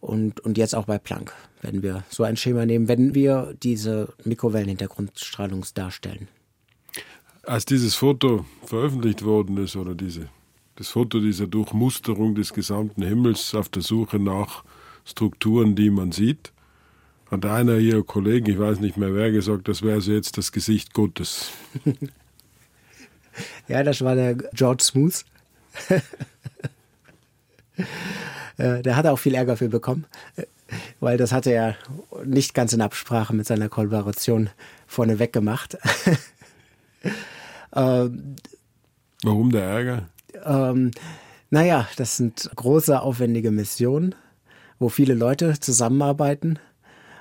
Und, 0.00 0.40
und 0.40 0.58
jetzt 0.58 0.74
auch 0.74 0.84
bei 0.84 0.98
Planck 0.98 1.34
werden 1.60 1.82
wir 1.82 2.04
so 2.08 2.22
ein 2.22 2.36
Schema 2.36 2.66
nehmen, 2.66 2.88
wenn 2.88 3.14
wir 3.14 3.54
diese 3.62 4.14
Mikrowellenhintergrundstrahlung 4.24 5.64
darstellen. 5.74 6.28
Als 7.42 7.64
dieses 7.64 7.94
Foto 7.94 8.44
veröffentlicht 8.64 9.24
worden 9.24 9.56
ist, 9.56 9.74
oder 9.74 9.94
diese, 9.94 10.28
das 10.76 10.88
Foto 10.88 11.18
dieser 11.18 11.46
Durchmusterung 11.46 12.34
des 12.34 12.52
gesamten 12.52 13.02
Himmels 13.02 13.54
auf 13.54 13.68
der 13.68 13.82
Suche 13.82 14.18
nach 14.18 14.64
Strukturen, 15.04 15.74
die 15.74 15.90
man 15.90 16.12
sieht, 16.12 16.52
hat 17.30 17.44
einer 17.44 17.76
ihrer 17.78 18.02
Kollegen, 18.02 18.50
ich 18.50 18.58
weiß 18.58 18.80
nicht 18.80 18.96
mehr 18.96 19.14
wer, 19.14 19.30
gesagt, 19.30 19.68
das 19.68 19.82
wäre 19.82 20.00
so 20.00 20.12
jetzt 20.12 20.38
das 20.38 20.52
Gesicht 20.52 20.94
Gottes. 20.94 21.50
ja, 23.68 23.82
das 23.82 24.02
war 24.02 24.14
der 24.14 24.34
George 24.34 24.84
Smooth. 24.84 25.24
Äh, 28.58 28.82
der 28.82 28.96
hat 28.96 29.06
auch 29.06 29.18
viel 29.18 29.34
Ärger 29.34 29.56
für 29.56 29.68
bekommen, 29.68 30.04
äh, 30.36 30.44
weil 31.00 31.16
das 31.16 31.32
hatte 31.32 31.50
er 31.50 31.76
nicht 32.24 32.52
ganz 32.52 32.72
in 32.72 32.82
Absprache 32.82 33.34
mit 33.34 33.46
seiner 33.46 33.68
Kollaboration 33.68 34.50
vorneweg 34.86 35.32
gemacht. 35.32 35.78
ähm, 37.74 38.36
Warum 39.22 39.50
der 39.50 39.62
Ärger? 39.62 40.08
Ähm, 40.44 40.90
naja, 41.50 41.88
das 41.96 42.16
sind 42.16 42.50
große, 42.54 43.00
aufwendige 43.00 43.50
Missionen, 43.50 44.14
wo 44.78 44.88
viele 44.88 45.14
Leute 45.14 45.58
zusammenarbeiten. 45.58 46.58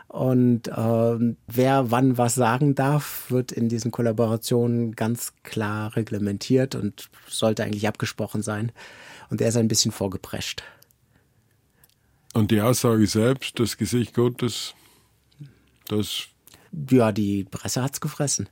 Und 0.07 0.67
äh, 0.69 1.35
wer 1.47 1.91
wann 1.91 2.17
was 2.17 2.35
sagen 2.35 2.75
darf, 2.75 3.29
wird 3.29 3.51
in 3.51 3.69
diesen 3.69 3.91
Kollaborationen 3.91 4.95
ganz 4.95 5.33
klar 5.43 5.95
reglementiert 5.95 6.75
und 6.75 7.09
sollte 7.27 7.63
eigentlich 7.63 7.87
abgesprochen 7.87 8.41
sein. 8.41 8.71
Und 9.29 9.41
er 9.41 9.49
ist 9.49 9.57
ein 9.57 9.67
bisschen 9.67 9.91
vorgeprescht. 9.91 10.63
Und 12.37 12.51
die 12.51 12.61
Aussage 12.61 13.07
selbst, 13.07 13.59
das 13.59 13.77
Gesicht 13.77 14.13
Gottes, 14.13 14.75
das. 15.87 16.27
Ja, 16.91 17.11
die 17.11 17.45
Presse 17.45 17.81
hat's 17.81 17.99
gefressen. 17.99 18.47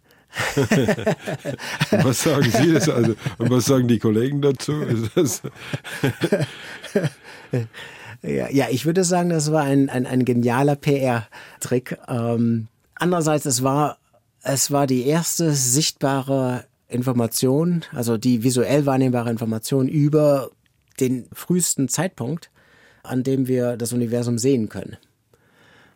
was 1.92 2.24
sagen 2.24 2.50
Sie 2.50 2.74
das 2.74 2.90
also? 2.90 3.14
Und 3.38 3.52
was 3.52 3.66
sagen 3.66 3.88
die 3.88 4.00
Kollegen 4.00 4.42
dazu? 4.42 4.82
ja, 8.24 8.50
ja, 8.50 8.66
ich 8.72 8.88
würde 8.88 9.04
sagen, 9.04 9.30
das 9.30 9.52
war 9.52 9.62
ein, 9.62 9.92
ein, 9.92 10.08
ein 10.08 10.26
genialer 10.26 10.78
PR-Trick. 10.78 12.00
Ähm, 12.08 12.70
andererseits, 12.96 13.46
es 13.46 13.62
war, 13.62 14.00
es 14.42 14.72
war 14.72 14.88
die 14.88 15.06
erste 15.06 15.54
sichtbare 15.54 16.66
Information, 16.88 17.86
also 17.92 18.18
die 18.18 18.42
visuell 18.42 18.88
wahrnehmbare 18.88 19.30
Information 19.30 19.88
über 19.88 20.50
den 21.00 21.28
frühesten 21.34 21.88
Zeitpunkt 21.88 22.50
an 23.08 23.24
dem 23.24 23.48
wir 23.48 23.78
das 23.78 23.94
Universum 23.94 24.38
sehen 24.38 24.70
können. 24.70 24.98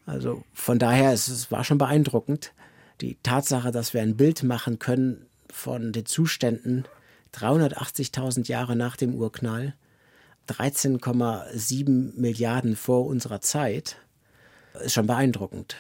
Also 0.06 0.44
von 0.54 0.80
daher, 0.80 1.14
es, 1.14 1.28
es 1.28 1.52
war 1.52 1.64
schon 1.64 1.78
beeindruckend. 1.78 2.54
Die 3.02 3.18
Tatsache, 3.22 3.72
dass 3.72 3.94
wir 3.94 4.02
ein 4.02 4.18
Bild 4.18 4.44
machen 4.44 4.80
können 4.80 5.26
von 5.50 5.92
den 5.92 6.06
Zuständen 6.06 6.86
380.000 7.34 8.48
Jahre 8.48 8.76
nach 8.76 8.96
dem 8.98 9.14
Urknall, 9.16 9.76
13,7 10.48 12.20
Milliarden 12.20 12.76
vor 12.76 13.06
unserer 13.06 13.40
Zeit, 13.40 13.98
ist 14.84 14.94
schon 14.94 15.08
beeindruckend. 15.08 15.76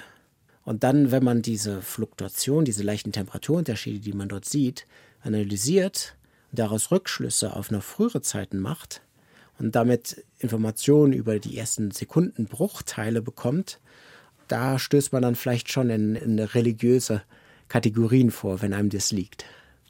Und 0.63 0.84
dann, 0.84 1.12
wenn 1.12 1.24
man 1.24 1.42
diese 1.42 1.82
Fluktuation, 1.82 2.65
diese 2.65 2.84
leichten 2.84 3.12
Temperaturunterschiede, 3.12 4.00
die 4.00 4.13
man 4.13 4.30
dort 4.30 4.46
sieht, 4.46 4.86
analysiert 5.22 6.15
und 6.52 6.60
daraus 6.60 6.92
Rückschlüsse 6.92 7.56
auf 7.56 7.72
noch 7.72 7.82
frühere 7.84 8.22
Zeiten 8.22 8.60
macht, 8.60 9.02
und 9.60 9.76
damit 9.76 10.24
Informationen 10.39 11.13
über 11.13 11.39
die 11.39 11.58
ersten 11.58 11.91
Sekundenbruchteile 11.91 13.22
bekommt, 13.22 13.80
da 14.48 14.80
stößt 14.80 15.13
man 15.13 15.22
dann 15.22 15.36
vielleicht 15.36 15.72
schon 15.72 15.89
in, 15.89 16.15
in 16.15 16.39
religiöse 16.39 17.22
Kategorien 17.67 18.32
vor, 18.32 18.62
wenn 18.62 18.74
einem 18.74 18.89
das 18.89 19.12
liegt. 19.12 19.45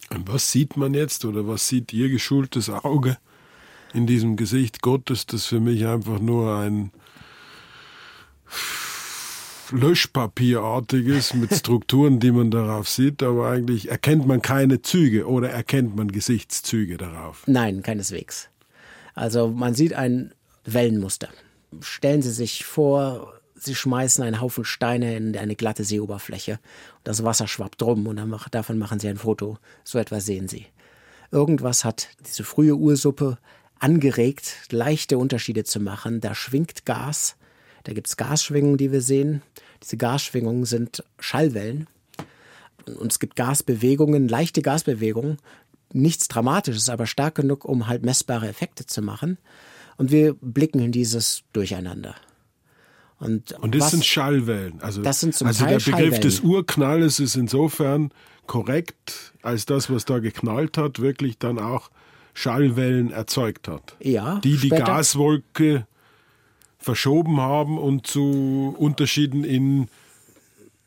Und 0.09 0.27
was 0.27 0.51
sieht 0.51 0.75
man 0.75 0.93
jetzt 0.93 1.23
oder 1.23 1.47
was 1.47 1.67
sieht 1.67 1.93
Ihr 1.93 2.09
geschultes 2.09 2.69
Auge 2.69 3.17
in 3.93 4.07
diesem 4.07 4.35
Gesicht 4.35 4.81
Gottes, 4.81 5.25
das 5.25 5.45
für 5.45 5.59
mich 5.59 5.85
einfach 5.85 6.19
nur 6.19 6.57
ein 6.57 6.91
Löschpapierartiges 9.71 11.35
mit 11.35 11.53
Strukturen, 11.53 12.19
die 12.19 12.31
man 12.31 12.49
darauf 12.49 12.89
sieht, 12.89 13.21
aber 13.21 13.49
eigentlich 13.49 13.89
erkennt 13.89 14.25
man 14.25 14.41
keine 14.41 14.81
Züge 14.81 15.27
oder 15.27 15.49
erkennt 15.49 15.95
man 15.95 16.11
Gesichtszüge 16.11 16.97
darauf? 16.97 17.43
Nein, 17.45 17.83
keineswegs. 17.83 18.49
Also 19.19 19.49
man 19.49 19.73
sieht 19.75 19.91
ein 19.91 20.33
Wellenmuster. 20.63 21.27
Stellen 21.81 22.21
Sie 22.21 22.31
sich 22.31 22.63
vor, 22.63 23.33
Sie 23.53 23.75
schmeißen 23.75 24.23
einen 24.23 24.39
Haufen 24.39 24.63
Steine 24.63 25.17
in 25.17 25.35
eine 25.35 25.57
glatte 25.57 25.83
Seeoberfläche. 25.83 26.57
Das 27.03 27.21
Wasser 27.25 27.45
schwappt 27.45 27.81
drum 27.81 28.07
und 28.07 28.15
dann, 28.15 28.33
davon 28.51 28.77
machen 28.77 28.97
Sie 29.01 29.09
ein 29.09 29.17
Foto. 29.17 29.57
So 29.83 29.99
etwas 29.99 30.25
sehen 30.25 30.47
Sie. 30.47 30.67
Irgendwas 31.31 31.83
hat 31.83 32.07
diese 32.25 32.45
frühe 32.45 32.77
Ursuppe 32.77 33.39
angeregt, 33.77 34.55
leichte 34.71 35.17
Unterschiede 35.17 35.65
zu 35.65 35.81
machen. 35.81 36.21
Da 36.21 36.33
schwingt 36.33 36.85
Gas. 36.85 37.35
Da 37.83 37.91
gibt 37.91 38.07
es 38.07 38.15
Gasschwingungen, 38.15 38.77
die 38.77 38.93
wir 38.93 39.01
sehen. 39.01 39.41
Diese 39.83 39.97
Gasschwingungen 39.97 40.63
sind 40.63 41.03
Schallwellen. 41.19 41.87
Und 42.85 43.11
es 43.11 43.19
gibt 43.19 43.35
Gasbewegungen, 43.35 44.29
leichte 44.29 44.61
Gasbewegungen, 44.61 45.39
nichts 45.93 46.27
Dramatisches, 46.27 46.89
aber 46.89 47.05
stark 47.05 47.35
genug, 47.35 47.65
um 47.65 47.87
halt 47.87 48.03
messbare 48.03 48.47
Effekte 48.47 48.85
zu 48.85 49.01
machen. 49.01 49.37
Und 49.97 50.11
wir 50.11 50.35
blicken 50.35 50.79
in 50.79 50.91
dieses 50.91 51.43
Durcheinander. 51.53 52.15
Und, 53.19 53.51
und 53.53 53.75
das 53.75 53.83
was, 53.83 53.91
sind 53.91 54.05
Schallwellen. 54.05 54.81
Also, 54.81 55.01
das 55.01 55.19
sind 55.19 55.35
zum 55.35 55.47
also 55.47 55.65
Teil 55.65 55.77
der 55.77 55.91
Begriff 55.91 56.19
des 56.21 56.39
Urknalles 56.39 57.19
ist 57.19 57.35
insofern 57.35 58.11
korrekt, 58.47 59.33
als 59.41 59.65
das, 59.65 59.89
was 59.89 60.05
da 60.05 60.19
geknallt 60.19 60.77
hat, 60.77 60.99
wirklich 60.99 61.37
dann 61.37 61.59
auch 61.59 61.91
Schallwellen 62.33 63.11
erzeugt 63.11 63.67
hat. 63.67 63.95
Ja. 63.99 64.39
Die 64.43 64.57
die 64.57 64.69
Gaswolke 64.69 65.85
verschoben 66.77 67.41
haben 67.41 67.77
und 67.77 68.07
zu 68.07 68.73
Unterschieden 68.77 69.43
in 69.43 69.89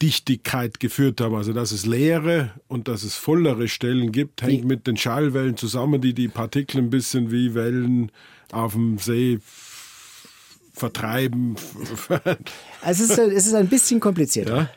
Dichtigkeit 0.03 0.81
geführt 0.81 1.21
haben. 1.21 1.37
Also 1.37 1.53
dass 1.53 1.71
es 1.71 1.87
leere 1.87 2.51
und 2.67 2.88
dass 2.88 3.05
es 3.05 3.15
vollere 3.15 3.69
Stellen 3.69 4.11
gibt, 4.11 4.43
hängt 4.43 4.65
mit 4.65 4.87
den 4.87 4.97
Schallwellen 4.97 5.57
zusammen, 5.57 6.01
die 6.01 6.12
die 6.12 6.29
Partikel 6.29 6.79
ein 6.79 6.91
bisschen 6.91 7.31
wie 7.31 7.55
Wellen 7.55 8.11
auf 8.51 8.73
dem 8.73 8.99
See 8.99 9.38
vertreiben. 10.75 11.57
also 12.83 13.05
es 13.05 13.11
ist, 13.11 13.19
es 13.19 13.47
ist 13.47 13.55
ein 13.55 13.69
bisschen 13.69 14.01
komplizierter. 14.01 14.57
Ja? 14.57 14.71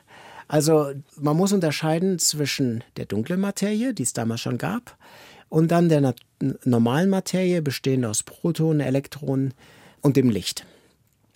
Also 0.48 0.92
man 1.20 1.36
muss 1.36 1.54
unterscheiden 1.54 2.20
zwischen 2.20 2.84
der 2.98 3.06
dunklen 3.06 3.42
Materie, 3.42 3.96
die 3.96 4.04
es 4.04 4.14
damals 4.14 4.42
schon 4.42 4.60
gab, 4.60 4.96
und 5.50 5.72
dann 5.72 5.90
der 5.90 6.14
normalen 6.66 7.10
Materie, 7.10 7.62
bestehend 7.62 8.06
aus 8.06 8.24
Protonen, 8.24 8.82
Elektronen 8.82 9.54
und 10.02 10.18
dem 10.18 10.30
Licht. 10.30 10.66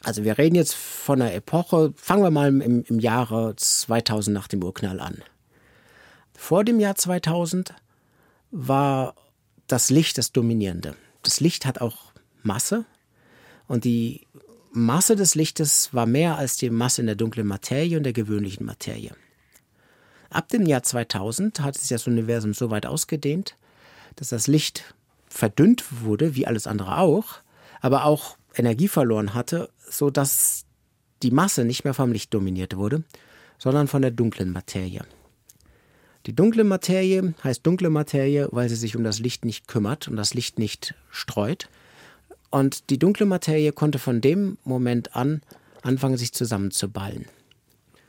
Also 0.03 0.23
wir 0.23 0.38
reden 0.38 0.55
jetzt 0.55 0.75
von 0.75 1.21
einer 1.21 1.33
Epoche, 1.33 1.93
fangen 1.95 2.23
wir 2.23 2.31
mal 2.31 2.47
im, 2.47 2.83
im 2.83 2.99
Jahre 2.99 3.55
2000 3.55 4.33
nach 4.33 4.47
dem 4.47 4.63
Urknall 4.63 4.99
an. 4.99 5.21
Vor 6.33 6.63
dem 6.63 6.79
Jahr 6.79 6.95
2000 6.95 7.73
war 8.51 9.15
das 9.67 9.89
Licht 9.89 10.17
das 10.17 10.31
Dominierende. 10.31 10.95
Das 11.21 11.41
Licht 11.41 11.65
hat 11.65 11.81
auch 11.81 12.13
Masse 12.43 12.85
und 13.67 13.83
die 13.83 14.25
Masse 14.71 15.15
des 15.15 15.35
Lichtes 15.35 15.93
war 15.93 16.05
mehr 16.05 16.38
als 16.38 16.55
die 16.55 16.69
Masse 16.69 17.01
in 17.01 17.07
der 17.07 17.15
dunklen 17.15 17.47
Materie 17.47 17.97
und 17.97 18.03
der 18.03 18.13
gewöhnlichen 18.13 18.65
Materie. 18.65 19.13
Ab 20.29 20.47
dem 20.49 20.65
Jahr 20.65 20.83
2000 20.83 21.59
hat 21.59 21.77
sich 21.77 21.89
das 21.89 22.07
Universum 22.07 22.53
so 22.53 22.69
weit 22.69 22.85
ausgedehnt, 22.85 23.55
dass 24.15 24.29
das 24.29 24.47
Licht 24.47 24.93
verdünnt 25.27 26.01
wurde, 26.03 26.35
wie 26.35 26.47
alles 26.47 26.67
andere 26.67 26.99
auch, 26.99 27.39
aber 27.81 28.05
auch 28.05 28.38
Energie 28.55 28.88
verloren 28.88 29.33
hatte, 29.33 29.69
so 29.89 30.10
dass 30.10 30.65
die 31.23 31.32
Masse 31.32 31.65
nicht 31.65 31.84
mehr 31.84 31.93
vom 31.93 32.12
Licht 32.12 32.34
dominiert 32.34 32.75
wurde, 32.78 33.04
sondern 33.58 33.88
von 33.88 34.02
der 34.02 34.12
dunklen 34.12 34.52
Materie. 34.52 35.06
Die 36.25 36.36
dunkle 36.36 36.63
Materie 36.63 37.34
heißt 37.43 37.65
dunkle 37.65 37.89
Materie, 37.89 38.47
weil 38.52 38.69
sie 38.69 38.75
sich 38.75 38.95
um 38.95 39.04
das 39.04 39.19
Licht 39.19 39.45
nicht 39.45 39.67
kümmert 39.67 40.08
und 40.08 40.15
das 40.15 40.34
Licht 40.34 40.60
nicht 40.60 40.95
streut. 41.10 41.69
Und 42.49 42.89
die 42.89 42.99
dunkle 42.99 43.25
Materie 43.25 43.71
konnte 43.71 43.99
von 43.99 44.21
dem 44.21 44.58
Moment 44.63 45.15
an 45.15 45.41
anfangen, 45.82 46.17
sich 46.17 46.34
zusammenzuballen. 46.34 47.25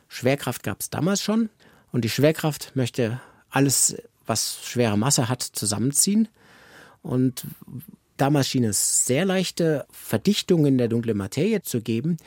Schwerkraft 0.09 0.63
gab 0.63 0.81
es 0.81 0.91
damals 0.91 1.23
schon 1.23 1.51
und 1.93 2.05
die 2.05 2.09
Schwerkraft 2.09 2.75
möchte 2.75 3.21
alles, 3.49 3.97
was 4.27 4.61
schwere 4.65 4.99
Masse 4.99 5.29
hat, 5.29 5.43
zusammenziehen. 5.43 6.29
Und 7.03 7.47
Damals 8.21 8.49
schien 8.49 8.65
es 8.65 9.07
sehr 9.07 9.25
leichte 9.25 9.87
Verdichtungen 9.91 10.77
der 10.77 10.89
dunklen 10.89 11.17
Materie 11.17 11.63
zu 11.63 11.81
geben, 11.81 12.19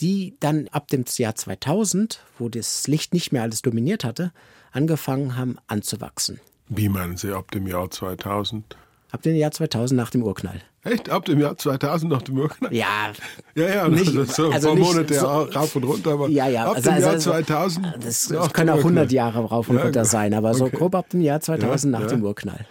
die 0.00 0.34
dann 0.40 0.66
ab 0.68 0.88
dem 0.88 1.04
Jahr 1.18 1.34
2000, 1.34 2.20
wo 2.38 2.48
das 2.48 2.86
Licht 2.88 3.12
nicht 3.12 3.32
mehr 3.32 3.42
alles 3.42 3.60
dominiert 3.60 4.02
hatte, 4.02 4.32
angefangen 4.70 5.36
haben 5.36 5.58
anzuwachsen. 5.66 6.40
Wie 6.68 6.88
meinen 6.88 7.18
Sie 7.18 7.36
ab 7.36 7.50
dem 7.50 7.66
Jahr 7.66 7.90
2000? 7.90 8.78
Ab 9.10 9.20
dem 9.20 9.36
Jahr 9.36 9.50
2000 9.50 9.94
nach 10.00 10.08
dem 10.08 10.22
Urknall. 10.22 10.62
Echt? 10.84 11.10
Ab 11.10 11.26
dem 11.26 11.38
Jahr 11.38 11.58
2000 11.58 12.10
nach 12.10 12.22
dem 12.22 12.38
Urknall? 12.38 12.72
Ja. 12.72 13.12
Ja, 13.54 13.68
ja, 13.68 13.88
nicht, 13.88 14.16
also 14.16 14.24
so 14.24 14.46
ein 14.46 14.52
also 14.54 14.68
paar 14.68 14.78
Monate 14.78 15.14
so, 15.14 15.26
rauf 15.26 15.76
und 15.76 15.84
runter, 15.84 16.12
aber 16.12 16.28
ja, 16.28 16.48
ja. 16.48 16.64
ab 16.64 16.76
also, 16.76 16.90
dem 16.90 17.00
Jahr 17.02 17.10
also, 17.10 17.30
2000. 17.30 17.98
Das, 18.00 18.28
das 18.28 18.52
können 18.54 18.70
auch 18.70 18.78
100 18.78 19.12
Jahre 19.12 19.44
rauf 19.44 19.68
und 19.68 19.76
ja, 19.76 19.82
runter 19.82 20.06
sein, 20.06 20.32
aber 20.32 20.48
okay. 20.52 20.58
so 20.60 20.68
grob 20.70 20.94
ab 20.94 21.10
dem 21.10 21.20
Jahr 21.20 21.42
2000 21.42 21.92
ja, 21.92 22.00
nach 22.00 22.08
ja. 22.08 22.16
dem 22.16 22.24
Urknall. 22.24 22.66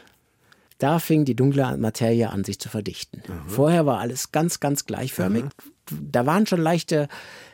Da 0.81 0.97
fing 0.97 1.25
die 1.25 1.35
dunkle 1.35 1.77
Materie 1.77 2.31
an, 2.31 2.43
sich 2.43 2.57
zu 2.57 2.67
verdichten. 2.67 3.21
Mhm. 3.27 3.49
Vorher 3.49 3.85
war 3.85 3.99
alles 3.99 4.31
ganz, 4.31 4.59
ganz 4.59 4.87
gleichförmig. 4.87 5.43
Mhm. 5.43 6.11
Da 6.11 6.25
waren 6.25 6.47
schon 6.47 6.59
leichte 6.59 7.07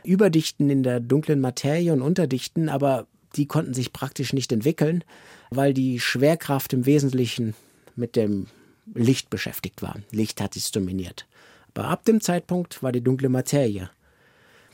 Überdichten 0.06 0.70
in 0.70 0.82
der 0.82 1.02
dunklen 1.02 1.42
Materie 1.42 1.92
und 1.92 2.02
Unterdichten, 2.02 2.70
aber 2.70 3.06
die 3.36 3.46
konnten 3.46 3.74
sich 3.74 3.92
praktisch 3.92 4.32
nicht 4.32 4.54
entwickeln, 4.54 5.04
weil 5.50 5.74
die 5.74 6.00
Schwerkraft 6.00 6.72
im 6.72 6.86
Wesentlichen 6.86 7.54
mit 7.98 8.16
dem 8.16 8.48
Licht 8.94 9.30
beschäftigt 9.30 9.82
war. 9.82 9.98
Licht 10.12 10.40
hat 10.40 10.56
es 10.56 10.72
dominiert. 10.72 11.28
Aber 11.74 11.90
ab 11.90 12.06
dem 12.06 12.22
Zeitpunkt 12.22 12.82
war 12.82 12.94
die 12.94 13.04
dunkle 13.04 13.28
Materie 13.28 13.90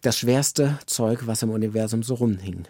das 0.03 0.19
schwerste 0.19 0.77
Zeug, 0.85 1.25
was 1.25 1.41
im 1.41 1.49
Universum 1.49 2.03
so 2.03 2.13
rumhing. 2.15 2.65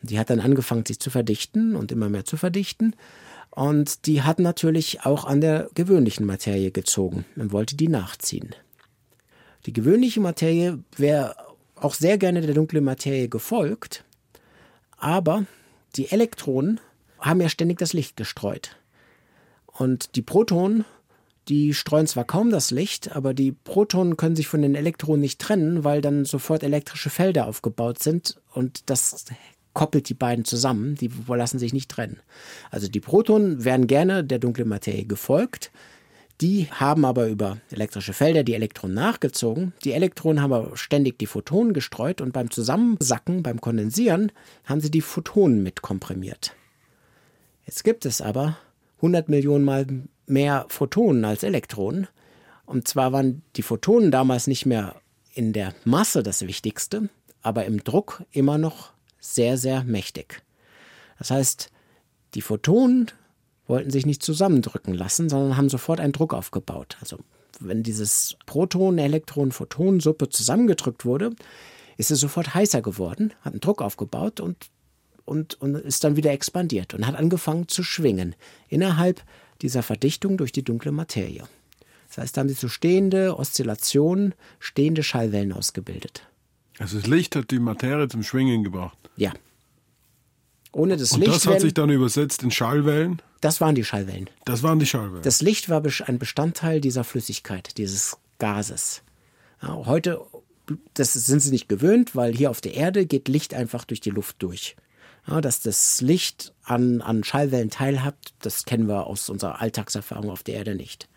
Und 0.00 0.10
die 0.10 0.18
hat 0.18 0.30
dann 0.30 0.40
angefangen, 0.40 0.86
sich 0.86 0.98
zu 0.98 1.10
verdichten 1.10 1.76
und 1.76 1.92
immer 1.92 2.08
mehr 2.08 2.24
zu 2.24 2.38
verdichten. 2.38 2.96
Und 3.50 4.06
die 4.06 4.22
hat 4.22 4.38
natürlich 4.38 5.04
auch 5.04 5.24
an 5.24 5.40
der 5.40 5.70
gewöhnlichen 5.74 6.24
Materie 6.24 6.70
gezogen 6.70 7.24
und 7.36 7.52
wollte 7.52 7.76
die 7.76 7.88
nachziehen. 7.88 8.54
Die 9.66 9.72
gewöhnliche 9.72 10.20
Materie 10.20 10.78
wäre 10.96 11.34
auch 11.74 11.94
sehr 11.94 12.16
gerne 12.18 12.40
der 12.40 12.54
dunklen 12.54 12.84
Materie 12.84 13.28
gefolgt, 13.28 14.04
aber 14.96 15.44
die 15.96 16.10
Elektronen 16.10 16.80
haben 17.18 17.40
ja 17.40 17.48
ständig 17.48 17.78
das 17.78 17.92
Licht 17.92 18.16
gestreut. 18.16 18.76
Und 19.66 20.14
die 20.14 20.22
Protonen, 20.22 20.84
die 21.48 21.74
streuen 21.74 22.06
zwar 22.06 22.24
kaum 22.24 22.50
das 22.50 22.70
Licht, 22.70 23.14
aber 23.14 23.34
die 23.34 23.52
Protonen 23.52 24.16
können 24.16 24.36
sich 24.36 24.46
von 24.46 24.62
den 24.62 24.74
Elektronen 24.74 25.20
nicht 25.20 25.40
trennen, 25.40 25.84
weil 25.84 26.00
dann 26.00 26.24
sofort 26.24 26.62
elektrische 26.62 27.10
Felder 27.10 27.46
aufgebaut 27.46 28.02
sind 28.02 28.40
und 28.52 28.88
das 28.88 29.26
koppelt 29.72 30.08
die 30.08 30.14
beiden 30.14 30.44
zusammen, 30.44 30.96
die 30.96 31.10
lassen 31.28 31.58
sich 31.58 31.72
nicht 31.72 31.90
trennen. 31.90 32.20
Also 32.70 32.88
die 32.88 33.00
Protonen 33.00 33.64
werden 33.64 33.86
gerne 33.86 34.24
der 34.24 34.38
dunklen 34.38 34.68
Materie 34.68 35.04
gefolgt, 35.04 35.70
die 36.40 36.68
haben 36.70 37.04
aber 37.04 37.26
über 37.26 37.58
elektrische 37.70 38.14
Felder 38.14 38.42
die 38.44 38.54
Elektronen 38.54 38.94
nachgezogen. 38.94 39.74
Die 39.84 39.92
Elektronen 39.92 40.40
haben 40.40 40.54
aber 40.54 40.76
ständig 40.76 41.18
die 41.18 41.26
Photonen 41.26 41.74
gestreut 41.74 42.22
und 42.22 42.32
beim 42.32 42.50
Zusammensacken, 42.50 43.42
beim 43.42 43.60
Kondensieren, 43.60 44.32
haben 44.64 44.80
sie 44.80 44.90
die 44.90 45.02
Photonen 45.02 45.62
mit 45.62 45.82
komprimiert. 45.82 46.54
Jetzt 47.66 47.84
gibt 47.84 48.06
es 48.06 48.22
aber 48.22 48.56
100 48.96 49.28
Millionen 49.28 49.64
Mal 49.64 49.86
mehr 50.26 50.64
Photonen 50.68 51.26
als 51.26 51.42
Elektronen. 51.42 52.08
Und 52.64 52.88
zwar 52.88 53.12
waren 53.12 53.42
die 53.56 53.62
Photonen 53.62 54.10
damals 54.10 54.46
nicht 54.46 54.64
mehr 54.64 54.94
in 55.34 55.52
der 55.52 55.74
Masse 55.84 56.22
das 56.22 56.46
Wichtigste, 56.46 57.10
aber 57.42 57.66
im 57.66 57.84
Druck 57.84 58.24
immer 58.32 58.56
noch 58.56 58.92
sehr, 59.20 59.58
sehr 59.58 59.84
mächtig. 59.84 60.42
Das 61.18 61.30
heißt, 61.30 61.70
die 62.34 62.42
Photonen 62.42 63.10
wollten 63.66 63.90
sich 63.90 64.06
nicht 64.06 64.22
zusammendrücken 64.22 64.94
lassen, 64.94 65.28
sondern 65.28 65.56
haben 65.56 65.68
sofort 65.68 66.00
einen 66.00 66.12
Druck 66.12 66.34
aufgebaut. 66.34 66.96
Also 67.00 67.18
wenn 67.60 67.82
dieses 67.82 68.36
Proton, 68.46 68.98
Elektron, 68.98 69.52
Photon 69.52 70.00
Suppe 70.00 70.28
zusammengedrückt 70.28 71.04
wurde, 71.04 71.30
ist 71.96 72.10
es 72.10 72.20
sofort 72.20 72.54
heißer 72.54 72.82
geworden, 72.82 73.34
hat 73.42 73.52
einen 73.52 73.60
Druck 73.60 73.82
aufgebaut 73.82 74.40
und 74.40 74.70
und, 75.30 75.60
und 75.60 75.76
ist 75.76 76.02
dann 76.02 76.16
wieder 76.16 76.32
expandiert 76.32 76.92
und 76.92 77.06
hat 77.06 77.14
angefangen 77.14 77.68
zu 77.68 77.84
schwingen 77.84 78.34
innerhalb 78.68 79.22
dieser 79.62 79.84
Verdichtung 79.84 80.36
durch 80.36 80.50
die 80.50 80.64
dunkle 80.64 80.90
Materie. 80.90 81.44
Das 82.08 82.18
heißt, 82.18 82.36
da 82.36 82.40
haben 82.40 82.48
sie 82.48 82.56
so 82.56 82.66
stehende 82.66 83.38
Oszillationen, 83.38 84.34
stehende 84.58 85.04
Schallwellen 85.04 85.52
ausgebildet. 85.52 86.26
Also 86.80 86.98
das 86.98 87.06
Licht 87.06 87.36
hat 87.36 87.50
die 87.50 87.58
Materie 87.58 88.08
zum 88.08 88.22
Schwingen 88.22 88.64
gebracht. 88.64 88.98
Ja. 89.16 89.32
Ohne 90.72 90.96
das 90.96 91.12
und 91.12 91.20
Licht. 91.20 91.34
Das 91.34 91.46
hat 91.46 91.60
sich 91.60 91.74
dann 91.74 91.90
übersetzt 91.90 92.42
in 92.42 92.50
Schallwellen? 92.50 93.22
Das 93.40 93.60
waren 93.60 93.74
die 93.74 93.84
Schallwellen. 93.84 94.28
Das 94.44 94.62
waren 94.62 94.78
die 94.78 94.86
Schallwellen. 94.86 95.22
Das 95.22 95.42
Licht 95.42 95.68
war 95.68 95.82
ein 96.06 96.18
Bestandteil 96.18 96.80
dieser 96.80 97.04
Flüssigkeit, 97.04 97.76
dieses 97.78 98.16
Gases. 98.38 99.02
Ja, 99.62 99.84
heute 99.86 100.20
das 100.94 101.12
sind 101.12 101.40
sie 101.40 101.50
nicht 101.50 101.68
gewöhnt, 101.68 102.14
weil 102.14 102.34
hier 102.34 102.50
auf 102.50 102.60
der 102.60 102.74
Erde 102.74 103.06
geht 103.06 103.28
Licht 103.28 103.54
einfach 103.54 103.84
durch 103.84 104.00
die 104.00 104.10
Luft 104.10 104.36
durch. 104.40 104.76
Ja, 105.26 105.40
dass 105.40 105.60
das 105.60 106.00
Licht 106.00 106.54
an, 106.62 107.02
an 107.02 107.24
Schallwellen 107.24 107.70
teilhabt, 107.70 108.32
das 108.40 108.64
kennen 108.64 108.88
wir 108.88 109.06
aus 109.06 109.28
unserer 109.28 109.60
Alltagserfahrung 109.60 110.30
auf 110.30 110.42
der 110.42 110.54
Erde 110.54 110.74
nicht. 110.74 111.08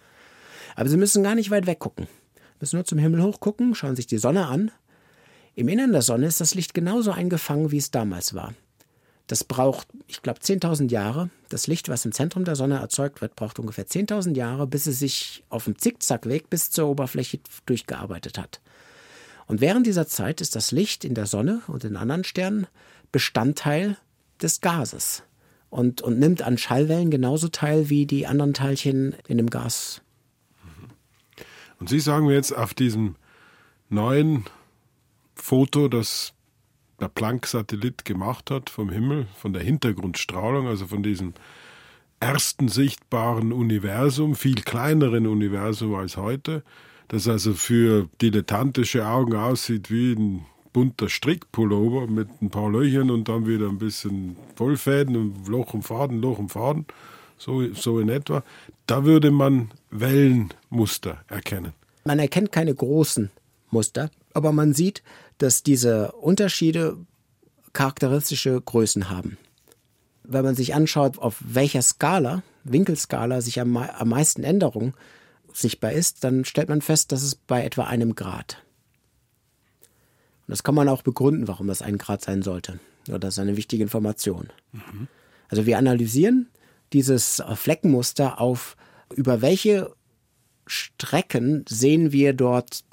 Aber 0.76 0.90
Sie 0.90 0.98
müssen 0.98 1.24
gar 1.24 1.36
nicht 1.36 1.52
weit 1.52 1.68
weggucken. 1.68 2.08
Müssen 2.60 2.78
nur 2.78 2.86
zum 2.86 2.98
Himmel 2.98 3.22
hochgucken, 3.22 3.76
schauen 3.76 3.96
sich 3.96 4.08
die 4.08 4.18
Sonne 4.18 4.48
an. 4.48 4.72
Im 5.56 5.68
Innern 5.68 5.92
der 5.92 6.02
Sonne 6.02 6.28
ist 6.28 6.42
das 6.42 6.56
Licht 6.56 6.74
genauso 6.74 7.12
eingefangen, 7.12 7.72
wie 7.72 7.78
es 7.78 7.92
damals 7.92 8.34
war. 8.34 8.54
Das 9.28 9.44
braucht, 9.44 9.88
ich 10.08 10.22
glaube, 10.22 10.40
10.000 10.40 10.92
Jahre. 10.92 11.30
Das 11.50 11.68
Licht, 11.68 11.88
was 11.90 12.06
im 12.06 12.12
Zentrum 12.12 12.44
der 12.44 12.56
Sonne 12.56 12.80
erzeugt 12.80 13.22
wird, 13.22 13.36
braucht 13.36 13.60
ungefähr 13.60 13.88
10.000 13.88 14.36
Jahre, 14.36 14.68
bis 14.68 14.86
es 14.86 15.00
sich 15.00 15.44
auf 15.50 15.66
dem 15.66 15.78
Zickzackweg 15.78 16.50
bis 16.50 16.72
zur 16.72 16.90
Oberfläche 16.90 17.40
durchgearbeitet 17.66 18.38
hat. 18.38 18.62
Und 19.46 19.62
während 19.62 19.86
dieser 19.86 20.08
Zeit 20.08 20.42
ist 20.42 20.56
das 20.56 20.72
Licht 20.72 21.06
in 21.06 21.16
der 21.16 21.26
Sonne 21.26 21.62
und 21.68 21.84
in 21.84 21.96
anderen 21.96 22.24
Sternen 22.24 22.68
Bestandteil 23.12 23.98
des 24.42 24.62
Gases 24.62 25.24
und, 25.70 26.02
und 26.02 26.20
nimmt 26.20 26.42
an 26.42 26.58
Schallwellen 26.58 27.12
genauso 27.12 27.48
teil 27.48 27.90
wie 27.90 28.06
die 28.06 28.28
anderen 28.28 28.54
Teilchen 28.54 29.16
in 29.28 29.38
dem 29.38 29.50
Gas. 29.50 30.02
Und 31.80 31.90
Sie 31.90 32.00
sagen 32.00 32.26
mir 32.26 32.34
jetzt 32.34 32.56
auf 32.56 32.74
diesem 32.74 33.16
neuen 33.90 34.46
Foto, 35.44 35.90
das 35.90 36.34
der 37.02 37.10
Planck-Satellit 37.10 38.06
gemacht 38.06 38.50
hat 38.50 38.70
vom 38.70 38.90
Himmel, 38.90 39.28
von 39.36 39.52
der 39.52 39.62
Hintergrundstrahlung, 39.62 40.68
also 40.68 40.88
von 40.88 41.04
diesem 41.04 41.34
ersten 42.22 42.70
sichtbaren 42.70 43.52
Universum, 43.52 44.36
viel 44.36 44.62
kleineren 44.62 45.28
Universum 45.28 45.96
als 45.96 46.16
heute, 46.16 46.64
das 47.10 47.28
also 47.28 47.54
für 47.56 48.08
dilettantische 48.22 49.06
Augen 49.06 49.36
aussieht 49.36 49.92
wie 49.92 50.14
ein 50.14 50.46
bunter 50.72 51.10
Strickpullover 51.10 52.08
mit 52.08 52.30
ein 52.42 52.50
paar 52.50 52.72
Löchern 52.72 53.12
und 53.12 53.28
dann 53.28 53.46
wieder 53.46 53.68
ein 53.68 53.80
bisschen 53.80 54.38
Vollfäden 54.56 55.18
und 55.18 55.46
Loch 55.50 55.74
um 55.74 55.84
Faden, 55.84 56.22
Loch 56.22 56.40
um 56.40 56.48
Faden, 56.48 56.86
so, 57.38 57.74
so 57.74 58.00
in 58.00 58.08
etwa. 58.08 58.44
Da 58.88 59.04
würde 59.04 59.30
man 59.30 59.72
Wellenmuster 59.92 61.18
erkennen. 61.28 61.74
Man 62.06 62.20
erkennt 62.20 62.54
keine 62.54 62.74
großen 62.74 63.30
Muster, 63.72 64.10
aber 64.34 64.54
man 64.54 64.74
sieht, 64.74 65.04
dass 65.44 65.62
diese 65.62 66.14
Unterschiede 66.14 66.98
charakteristische 67.74 68.62
Größen 68.62 69.10
haben. 69.10 69.38
Wenn 70.24 70.46
man 70.46 70.56
sich 70.56 70.74
anschaut, 70.74 71.20
auf 71.20 71.44
welcher 71.46 71.82
Skala, 71.82 72.44
Winkelskala, 72.64 73.42
sich 73.42 73.60
am, 73.60 73.76
am 73.76 74.08
meisten 74.08 74.44
Änderung 74.44 74.94
sichtbar 75.52 75.92
ist, 75.92 76.24
dann 76.24 76.46
stellt 76.46 76.70
man 76.70 76.82
fest, 76.82 77.12
dass 77.12 77.24
es 77.24 77.36
bei 77.36 77.66
etwa 77.66 77.84
einem 77.84 78.16
Grad. 78.16 78.64
Und 80.48 80.52
das 80.52 80.64
kann 80.64 80.76
man 80.76 80.88
auch 80.88 81.02
begründen, 81.02 81.50
warum 81.50 81.68
das 81.68 81.82
ein 81.82 81.98
Grad 81.98 82.22
sein 82.22 82.42
sollte. 82.42 82.80
Das 83.06 83.34
ist 83.34 83.40
eine 83.40 83.58
wichtige 83.58 83.84
Information. 83.84 84.48
Mhm. 84.72 85.10
Also 85.50 85.66
wir 85.66 85.78
analysieren 85.78 86.48
dieses 86.94 87.44
Fleckenmuster 87.56 88.40
auf, 88.40 88.78
über 89.14 89.42
welche 89.42 89.94
Strecken 90.68 91.66
sehen 91.68 92.14
wir 92.14 92.32
dort 92.32 92.86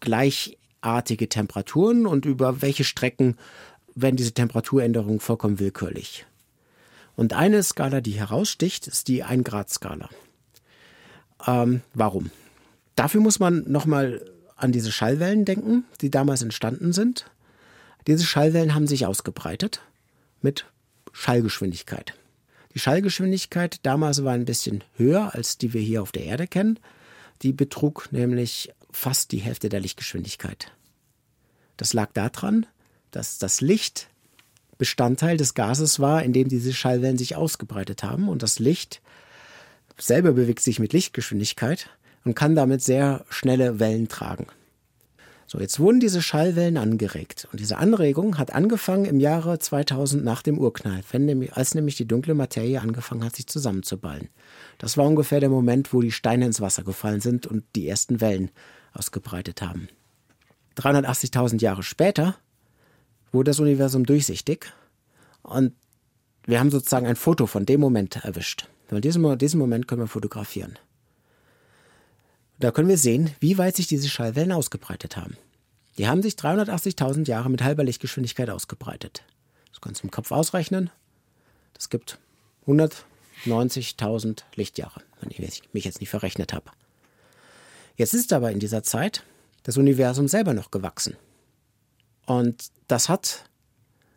gleichartige 0.81 1.29
Temperaturen 1.29 2.07
und 2.07 2.25
über 2.25 2.63
welche 2.63 2.85
Strecken 2.85 3.37
werden 3.95 4.17
diese 4.17 4.33
Temperaturänderungen 4.33 5.21
vollkommen 5.21 5.59
willkürlich. 5.59 6.27
Und 7.17 7.33
eine 7.33 7.63
Skala, 7.63 8.01
die 8.01 8.13
heraussticht, 8.13 8.87
ist 8.87 9.09
die 9.09 9.25
1-Grad-Skala. 9.25 10.09
Ähm, 11.47 11.83
warum? 11.93 12.31
Dafür 12.97 13.21
muss 13.21 13.41
man 13.41 13.65
nochmal 13.71 14.25
an 14.57 14.73
diese 14.73 14.93
Schallwellen 14.93 15.45
denken, 15.45 15.85
die 16.01 16.11
damals 16.11 16.43
entstanden 16.43 16.93
sind. 16.93 17.31
Diese 18.07 18.25
Schallwellen 18.25 18.75
haben 18.75 18.87
sich 18.87 19.07
ausgebreitet 19.07 19.83
mit 20.41 20.67
Schallgeschwindigkeit. 21.13 22.15
Die 22.75 22.79
Schallgeschwindigkeit 22.79 23.85
damals 23.85 24.23
war 24.25 24.33
ein 24.33 24.45
bisschen 24.45 24.85
höher 24.97 25.35
als 25.35 25.59
die 25.59 25.73
wir 25.73 25.81
hier 25.81 26.03
auf 26.03 26.13
der 26.13 26.25
Erde 26.25 26.47
kennen. 26.47 26.79
Die 27.43 27.53
betrug 27.53 28.09
nämlich 28.13 28.73
fast 28.93 29.33
die 29.33 29.39
Hälfte 29.39 29.69
der 29.69 29.81
Lichtgeschwindigkeit. 29.81 30.73
Das 31.77 31.93
lag 31.93 32.13
daran, 32.13 32.67
dass 33.11 33.39
das 33.39 33.61
Licht 33.61 34.09
Bestandteil 34.81 35.37
des 35.37 35.53
Gases 35.53 36.01
war, 36.01 36.23
in 36.23 36.33
dem 36.33 36.49
diese 36.49 36.73
Schallwellen 36.73 37.19
sich 37.19 37.37
ausgebreitet 37.37 38.03
haben. 38.03 38.31
Und 38.31 38.43
das 38.43 38.59
Licht 38.59 39.03
selber 39.99 40.33
bewegt 40.33 40.61
sich 40.61 40.79
mit 40.79 40.95
Lichtgeschwindigkeit 40.95 41.91
und 42.25 42.35
kann 42.35 42.55
damit 42.55 42.83
sehr 42.83 43.25
schnelle 43.29 43.79
Wellen 43.79 44.09
tragen. 44.09 44.47
So, 45.47 45.59
jetzt 45.59 45.81
wurden 45.81 46.01
diese 46.01 46.23
Schallwellen 46.23 46.79
angeregt. 46.79 47.47
Und 47.53 47.61
diese 47.61 47.77
Anregung 47.77 48.39
hat 48.39 48.55
angefangen 48.55 49.05
im 49.05 49.21
Jahre 49.21 49.59
2000 49.59 50.25
nach 50.25 50.41
dem 50.41 50.59
Urknall, 50.59 51.03
als 51.51 51.75
nämlich 51.75 51.97
die 51.97 52.09
dunkle 52.09 52.35
Materie 52.35 52.81
angefangen 52.81 53.25
hat, 53.25 53.37
sich 53.37 53.49
zusammenzuballen. 53.49 54.29
Das 54.79 54.97
war 54.97 55.07
ungefähr 55.07 55.41
der 55.41 55.49
Moment, 55.51 55.93
wo 55.93 56.01
die 56.01 56.13
Steine 56.13 56.47
ins 56.47 56.63
Wasser 56.63 56.85
gefallen 56.85 57.21
sind 57.21 57.47
und 57.47 57.65
die 57.77 57.87
ersten 57.87 58.23
Wellen 58.23 58.51
ausgebreitet 58.93 59.63
haben. 59.63 59.89
380.000 60.77 61.61
Jahre 61.61 61.83
später 61.83 62.37
wurde 63.33 63.51
das 63.51 63.61
Universum 63.61 64.05
durchsichtig 64.05 64.73
und 65.43 65.75
wir 66.45 66.59
haben 66.59 66.71
sozusagen 66.71 67.07
ein 67.07 67.17
Foto 67.17 67.47
von 67.47 67.67
dem 67.67 67.81
Moment 67.81 68.17
erwischt. 68.17 68.67
Und 68.91 69.05
diesen, 69.05 69.39
diesen 69.39 69.61
Moment 69.61 69.87
können 69.87 70.03
wir 70.03 70.09
fotografieren. 70.09 70.79
Da 72.59 72.73
können 72.73 72.89
wir 72.89 72.99
sehen, 72.99 73.31
wie 73.41 73.57
weit 73.57 73.77
sich 73.77 73.87
diese 73.87 74.09
Schallwellen 74.09 74.53
ausgebreitet 74.53 75.17
haben. 75.17 75.37
Die 75.97 76.09
haben 76.09 76.23
sich 76.23 76.35
380.000 76.35 77.27
Jahre 77.29 77.51
mit 77.51 77.63
halber 77.63 77.85
Lichtgeschwindigkeit 77.85 78.51
ausgebreitet. 78.51 79.23
Das 79.71 79.81
kannst 79.81 80.03
du 80.03 80.07
im 80.07 80.11
Kopf 80.11 80.33
ausrechnen. 80.33 80.91
Das 81.75 81.89
gibt 81.89 82.19
190.000 82.67 84.43
Lichtjahre, 84.57 85.03
wenn 85.21 85.31
ich 85.31 85.63
mich 85.73 85.85
jetzt 85.85 86.01
nicht 86.01 86.11
verrechnet 86.11 86.53
habe. 86.53 86.71
Jetzt 87.97 88.15
ist 88.15 88.33
aber 88.33 88.51
in 88.51 88.61
dieser 88.61 88.83
Zeit 88.83 89.25
das 89.63 89.77
Universum 89.77 90.29
selber 90.29 90.55
noch 90.55 90.71
gewachsen. 90.71 91.17
Und 92.27 92.71
das 92.89 93.09
hat, 93.09 93.45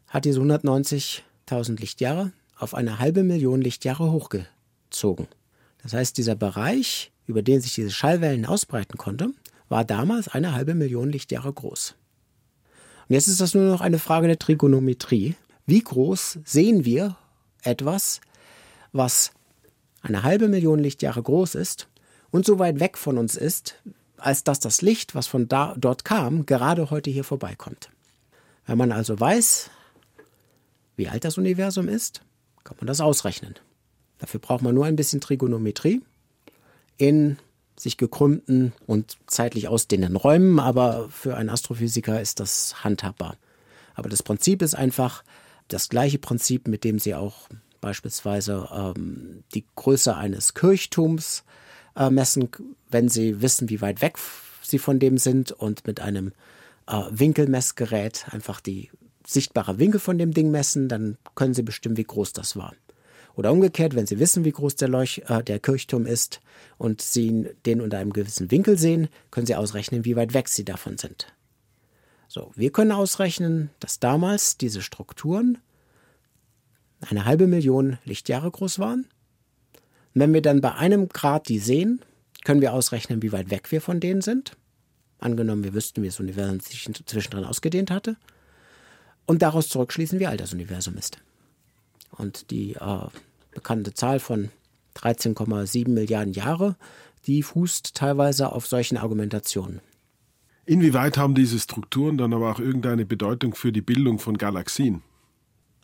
hat 0.08 0.26
diese 0.26 0.40
190.000 0.40 1.80
Lichtjahre 1.80 2.32
auf 2.58 2.74
eine 2.76 3.00
halbe 3.00 3.24
Million 3.24 3.62
Lichtjahre 3.62 4.12
hochgezogen. 4.12 5.28
Das 5.82 5.94
heißt, 5.94 6.18
dieser 6.18 6.36
Bereich, 6.36 7.12
über 7.26 7.42
den 7.42 7.62
sich 7.62 7.76
diese 7.76 7.92
Schallwellen 7.92 8.46
ausbreiten 8.46 8.98
konnte, 8.98 9.32
war 9.70 9.84
damals 9.84 10.28
eine 10.28 10.54
halbe 10.54 10.76
Million 10.76 11.10
Lichtjahre 11.10 11.52
groß. 11.52 11.96
Und 13.10 13.16
jetzt 13.16 13.28
ist 13.28 13.42
das 13.42 13.54
nur 13.54 13.66
noch 13.66 13.82
eine 13.82 14.00
Frage 14.00 14.28
der 14.28 14.40
Trigonometrie. 14.40 15.36
Wie 15.66 15.82
groß 15.82 16.40
sehen 16.46 16.86
wir 16.86 17.18
etwas, 17.64 18.22
was 18.92 19.32
eine 20.02 20.24
halbe 20.24 20.48
Million 20.48 20.80
Lichtjahre 20.80 21.22
groß 21.22 21.56
ist 21.56 21.88
und 22.34 22.48
so 22.48 22.58
weit 22.58 22.80
weg 22.80 22.98
von 22.98 23.20
uns 23.20 23.36
ist, 23.36 23.76
als 24.18 24.44
dass 24.44 24.60
das 24.60 24.82
Licht, 24.82 25.14
was 25.14 25.28
von 25.28 25.48
da, 25.48 25.76
dort 25.78 26.04
kam, 26.04 26.48
gerade 26.48 26.90
heute 26.90 27.12
hier 27.12 27.24
vorbeikommt. 27.24 27.92
Wenn 28.66 28.80
man 28.80 28.92
also 28.92 29.20
weiß, 29.20 29.70
wie 30.96 31.08
alt 31.08 31.26
das 31.26 31.38
Universum 31.38 31.88
ist, 31.88 32.22
kann 32.64 32.76
man 32.80 32.88
das 32.88 33.02
ausrechnen. 33.02 33.54
Dafür 34.18 34.40
braucht 34.40 34.64
man 34.64 34.74
nur 34.74 34.86
ein 34.86 34.96
bisschen 34.96 35.22
Trigonometrie 35.22 36.02
in 36.98 37.38
sich 37.78 37.98
gekrümmten 37.98 38.74
und 38.88 39.18
zeitlich 39.28 39.68
ausdehnenden 39.68 40.16
Räumen, 40.16 40.60
aber 40.60 41.10
für 41.10 41.38
einen 41.38 41.50
Astrophysiker 41.50 42.20
ist 42.20 42.40
das 42.40 42.84
handhabbar. 42.84 43.38
Aber 43.94 44.10
das 44.10 44.24
Prinzip 44.24 44.64
ist 44.64 44.74
einfach 44.74 45.24
das 45.68 45.88
gleiche 45.88 46.18
Prinzip, 46.18 46.68
mit 46.68 46.84
dem 46.84 46.98
Sie 46.98 47.14
auch 47.14 47.48
beispielsweise 47.80 48.70
ähm, 48.74 49.44
die 49.54 49.66
Größe 49.76 50.16
eines 50.16 50.56
Kirchturms 50.56 51.44
äh, 51.96 52.10
messen, 52.10 52.50
wenn 52.90 53.10
Sie 53.10 53.42
wissen, 53.42 53.70
wie 53.70 53.82
weit 53.82 54.02
weg 54.02 54.18
Sie 54.62 54.80
von 54.80 55.00
dem 55.00 55.18
sind 55.18 55.52
und 55.52 55.86
mit 55.86 56.00
einem 56.00 56.32
äh, 56.88 57.02
Winkelmessgerät 57.12 58.26
einfach 58.32 58.62
die 58.62 58.90
sichtbare 59.26 59.80
Winkel 59.80 60.00
von 60.00 60.18
dem 60.18 60.34
Ding 60.34 60.52
messen, 60.52 60.90
dann 60.90 61.18
können 61.36 61.54
Sie 61.54 61.64
bestimmen, 61.64 61.98
wie 61.98 62.04
groß 62.04 62.34
das 62.34 62.56
war. 62.56 62.74
Oder 63.36 63.52
umgekehrt, 63.52 63.96
wenn 63.96 64.06
Sie 64.06 64.20
wissen, 64.20 64.46
wie 64.46 64.52
groß 64.52 64.76
der, 64.76 64.90
Leuch 64.90 65.24
äh, 65.28 65.44
der 65.44 65.60
Kirchturm 65.60 66.06
ist 66.06 66.42
und 66.78 67.02
Sie 67.02 67.50
den 67.66 67.82
unter 67.82 67.98
einem 67.98 68.14
gewissen 68.14 68.52
Winkel 68.52 68.78
sehen, 68.78 69.10
können 69.32 69.48
Sie 69.48 69.56
ausrechnen, 69.56 70.06
wie 70.06 70.16
weit 70.16 70.34
weg 70.34 70.50
Sie 70.50 70.66
davon 70.66 70.98
sind. 70.98 71.34
So, 72.28 72.52
wir 72.56 72.72
können 72.72 72.92
ausrechnen, 72.92 73.70
dass 73.80 74.00
damals 74.00 74.58
diese 74.58 74.82
Strukturen 74.82 75.60
eine 77.02 77.26
halbe 77.26 77.48
Million 77.48 77.98
Lichtjahre 78.06 78.50
groß 78.50 78.80
waren. 78.80 79.08
Und 80.14 80.22
wenn 80.22 80.34
wir 80.34 80.42
dann 80.42 80.62
bei 80.62 80.74
einem 80.74 81.10
Grad 81.10 81.50
die 81.50 81.60
sehen, 81.60 82.02
können 82.44 82.62
wir 82.62 82.74
ausrechnen, 82.74 83.22
wie 83.22 83.32
weit 83.32 83.50
weg 83.50 83.72
wir 83.72 83.82
von 83.82 84.00
denen 84.00 84.22
sind. 84.22 84.56
Angenommen, 85.20 85.64
wir 85.64 85.74
wüssten, 85.74 86.04
wie 86.04 86.08
das 86.08 86.20
Universum 86.20 86.60
sich 86.60 86.90
zwischendrin 87.06 87.46
ausgedehnt 87.46 87.90
hatte. 87.90 88.18
Und 89.26 89.42
daraus 89.42 89.70
zurückschließen, 89.70 90.20
wie 90.20 90.28
alt 90.28 90.42
das 90.42 90.54
Universum 90.54 90.98
ist. 90.98 91.20
Und 92.12 92.52
die 92.52 92.74
äh, 92.74 93.08
bekannte 93.52 93.94
Zahl 93.94 94.20
von 94.20 94.50
13,7 94.96 95.90
Milliarden 95.90 96.34
Jahre, 96.34 96.76
die 97.26 97.42
fußt 97.42 97.96
teilweise 97.96 98.52
auf 98.52 98.68
solchen 98.68 98.98
Argumentationen. 98.98 99.80
Inwieweit 100.66 101.18
haben 101.18 101.36
diese 101.36 101.60
Strukturen 101.60 102.18
dann 102.18 102.34
aber 102.34 102.52
auch 102.52 102.60
irgendeine 102.60 103.06
Bedeutung 103.06 103.56
für 103.56 103.72
die 103.72 103.82
Bildung 103.82 104.20
von 104.20 104.38
Galaxien? 104.38 105.02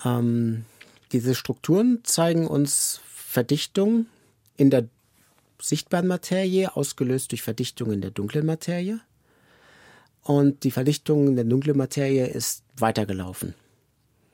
Ähm, 0.06 0.66
diese 1.12 1.36
Strukturen 1.36 2.00
zeigen 2.04 2.48
uns 2.48 3.02
Verdichtung 3.06 4.06
in 4.60 4.70
der 4.70 4.88
sichtbaren 5.62 6.08
Materie, 6.08 6.76
ausgelöst 6.76 7.32
durch 7.32 7.42
Verdichtung 7.42 7.92
in 7.92 8.02
der 8.02 8.12
dunklen 8.12 8.46
Materie. 8.46 9.00
Und 10.22 10.64
die 10.64 10.72
Verdichtung 10.72 11.28
in 11.28 11.36
der 11.36 11.46
dunklen 11.46 11.78
Materie 11.78 12.28
ist 12.28 12.64
weitergelaufen. 12.78 13.56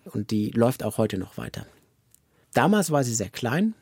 Und 0.06 0.32
die 0.32 0.50
läuft 0.52 0.84
auch 0.84 0.98
heute 0.98 1.18
noch 1.18 1.38
weiter. 1.38 1.66
Damals 2.54 2.92
war 2.92 3.04
sie 3.04 3.14
sehr 3.14 3.30
klein, 3.30 3.76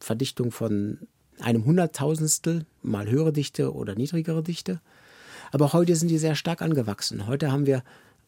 Verdichtung 0.00 0.50
von 0.50 0.98
einem 1.40 1.64
Hunderttausendstel, 1.64 2.66
mal 2.82 3.10
höhere 3.10 3.32
Dichte 3.32 3.74
oder 3.74 3.94
niedrigere 3.94 4.42
Dichte. 4.42 4.80
Aber 5.50 5.72
heute 5.72 5.94
sind 5.96 6.08
die 6.08 6.18
sehr 6.18 6.36
stark 6.36 6.62
angewachsen. 6.62 7.26
Heute 7.26 7.52
haben 7.52 7.66
wir 7.66 7.82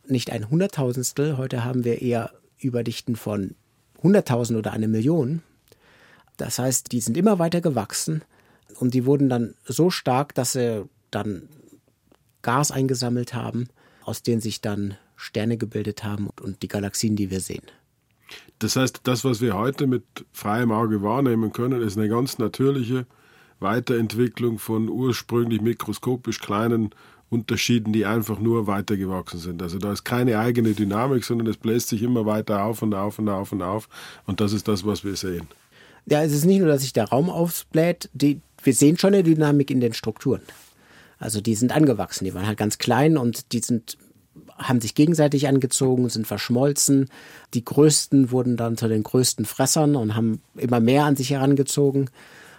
nicht 0.06 0.30
ein 0.30 0.50
Hunderttausendstel, 0.50 1.38
heute 1.38 1.64
haben 1.64 1.84
wir 1.84 2.02
eher 2.02 2.32
Überdichten 2.58 3.16
von 3.16 3.54
Hunderttausend 4.02 4.58
oder 4.58 4.72
eine 4.72 4.88
Million. 4.88 5.42
Das 6.36 6.58
heißt, 6.58 6.92
die 6.92 7.00
sind 7.00 7.16
immer 7.16 7.38
weiter 7.38 7.60
gewachsen 7.60 8.22
und 8.78 8.94
die 8.94 9.06
wurden 9.06 9.28
dann 9.28 9.54
so 9.64 9.90
stark, 9.90 10.34
dass 10.34 10.52
sie 10.52 10.88
dann 11.10 11.48
Gas 12.42 12.70
eingesammelt 12.70 13.34
haben, 13.34 13.68
aus 14.02 14.22
denen 14.22 14.40
sich 14.40 14.60
dann 14.60 14.96
Sterne 15.16 15.56
gebildet 15.56 16.04
haben 16.04 16.28
und 16.42 16.62
die 16.62 16.68
Galaxien, 16.68 17.16
die 17.16 17.30
wir 17.30 17.40
sehen. 17.40 17.62
Das 18.58 18.76
heißt, 18.76 19.00
das, 19.04 19.24
was 19.24 19.40
wir 19.40 19.54
heute 19.54 19.86
mit 19.86 20.04
freiem 20.32 20.72
Auge 20.72 21.02
wahrnehmen 21.02 21.52
können, 21.52 21.82
ist 21.82 21.96
eine 21.96 22.08
ganz 22.08 22.38
natürliche 22.38 23.06
Weiterentwicklung 23.60 24.58
von 24.58 24.88
ursprünglich 24.88 25.60
mikroskopisch 25.60 26.40
kleinen 26.40 26.90
Unterschieden, 27.30 27.92
die 27.92 28.06
einfach 28.06 28.38
nur 28.38 28.66
weitergewachsen 28.66 29.40
sind. 29.40 29.62
Also 29.62 29.78
da 29.78 29.92
ist 29.92 30.04
keine 30.04 30.38
eigene 30.38 30.72
Dynamik, 30.72 31.24
sondern 31.24 31.48
es 31.48 31.56
bläst 31.56 31.88
sich 31.88 32.02
immer 32.02 32.26
weiter 32.26 32.64
auf 32.64 32.82
und 32.82 32.94
auf 32.94 33.18
und 33.18 33.28
auf 33.28 33.52
und 33.52 33.62
auf. 33.62 33.88
Und 34.26 34.40
das 34.40 34.52
ist 34.52 34.68
das, 34.68 34.84
was 34.84 35.04
wir 35.04 35.16
sehen. 35.16 35.48
Ja, 36.06 36.22
es 36.22 36.32
ist 36.32 36.44
nicht 36.44 36.58
nur, 36.58 36.68
dass 36.68 36.82
sich 36.82 36.92
der 36.92 37.08
Raum 37.08 37.30
aufbläht, 37.30 38.10
die, 38.12 38.40
wir 38.62 38.74
sehen 38.74 38.98
schon 38.98 39.14
eine 39.14 39.22
Dynamik 39.22 39.70
in 39.70 39.80
den 39.80 39.94
Strukturen. 39.94 40.42
Also 41.18 41.40
die 41.40 41.54
sind 41.54 41.72
angewachsen, 41.72 42.24
die 42.24 42.34
waren 42.34 42.46
halt 42.46 42.58
ganz 42.58 42.78
klein 42.78 43.16
und 43.16 43.52
die 43.52 43.60
sind 43.60 43.96
haben 44.56 44.80
sich 44.80 44.94
gegenseitig 44.94 45.48
angezogen, 45.48 46.08
sind 46.08 46.26
verschmolzen. 46.26 47.08
Die 47.54 47.64
Größten 47.64 48.30
wurden 48.30 48.56
dann 48.56 48.76
zu 48.76 48.88
den 48.88 49.02
größten 49.02 49.44
Fressern 49.44 49.96
und 49.96 50.14
haben 50.14 50.42
immer 50.56 50.80
mehr 50.80 51.04
an 51.04 51.16
sich 51.16 51.30
herangezogen. 51.30 52.10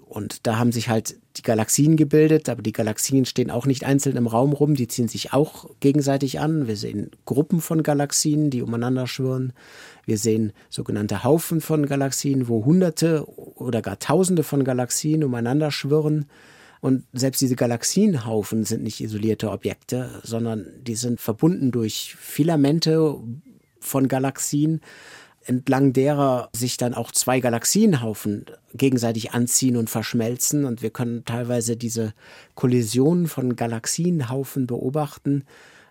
Und 0.07 0.45
da 0.45 0.57
haben 0.57 0.71
sich 0.71 0.87
halt 0.87 1.17
die 1.37 1.41
Galaxien 1.41 1.97
gebildet, 1.97 2.47
aber 2.47 2.61
die 2.61 2.71
Galaxien 2.71 3.25
stehen 3.25 3.49
auch 3.49 3.65
nicht 3.65 3.85
einzeln 3.85 4.15
im 4.17 4.27
Raum 4.27 4.53
rum, 4.53 4.75
die 4.75 4.87
ziehen 4.87 5.07
sich 5.07 5.33
auch 5.33 5.69
gegenseitig 5.79 6.39
an. 6.39 6.67
Wir 6.67 6.77
sehen 6.77 7.11
Gruppen 7.25 7.59
von 7.59 7.81
Galaxien, 7.83 8.51
die 8.51 8.61
umeinander 8.61 9.07
schwirren. 9.07 9.51
Wir 10.05 10.17
sehen 10.17 10.53
sogenannte 10.69 11.23
Haufen 11.23 11.59
von 11.59 11.87
Galaxien, 11.87 12.47
wo 12.47 12.63
Hunderte 12.65 13.27
oder 13.55 13.81
gar 13.81 13.99
Tausende 13.99 14.43
von 14.43 14.63
Galaxien 14.63 15.23
umeinander 15.23 15.71
schwirren. 15.71 16.27
Und 16.81 17.03
selbst 17.13 17.41
diese 17.41 17.55
Galaxienhaufen 17.55 18.63
sind 18.63 18.83
nicht 18.83 19.01
isolierte 19.01 19.49
Objekte, 19.49 20.21
sondern 20.23 20.67
die 20.83 20.95
sind 20.95 21.19
verbunden 21.19 21.71
durch 21.71 22.15
Filamente 22.19 23.17
von 23.79 24.07
Galaxien, 24.07 24.81
entlang 25.45 25.93
derer 25.93 26.49
sich 26.53 26.77
dann 26.77 26.93
auch 26.93 27.11
zwei 27.11 27.39
Galaxienhaufen 27.39 28.45
gegenseitig 28.73 29.31
anziehen 29.31 29.77
und 29.77 29.89
verschmelzen. 29.89 30.65
Und 30.65 30.81
wir 30.81 30.89
können 30.89 31.23
teilweise 31.25 31.77
diese 31.77 32.13
Kollisionen 32.55 33.27
von 33.27 33.55
Galaxienhaufen 33.55 34.67
beobachten 34.67 35.43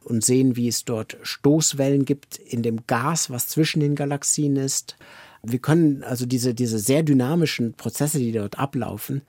und 0.02 0.24
sehen, 0.24 0.57
wie 0.57 0.68
es 0.68 0.84
dort 0.84 1.16
Stoßwellen 1.22 2.05
gibt 2.05 2.36
in 2.36 2.62
dem 2.62 2.86
Gas, 2.86 3.30
was 3.30 3.48
zwischen 3.48 3.80
den 3.80 3.94
Galaxien 3.94 4.57
ist. 4.57 4.96
Wir 5.42 5.59
können 5.59 6.02
also 6.02 6.26
diese, 6.26 6.55
diese 6.55 6.78
sehr 6.78 7.02
dynamischen 7.02 7.74
Prozesse, 7.74 8.18
die 8.18 8.32
dort 8.32 8.59
ablaufen, 8.59 9.22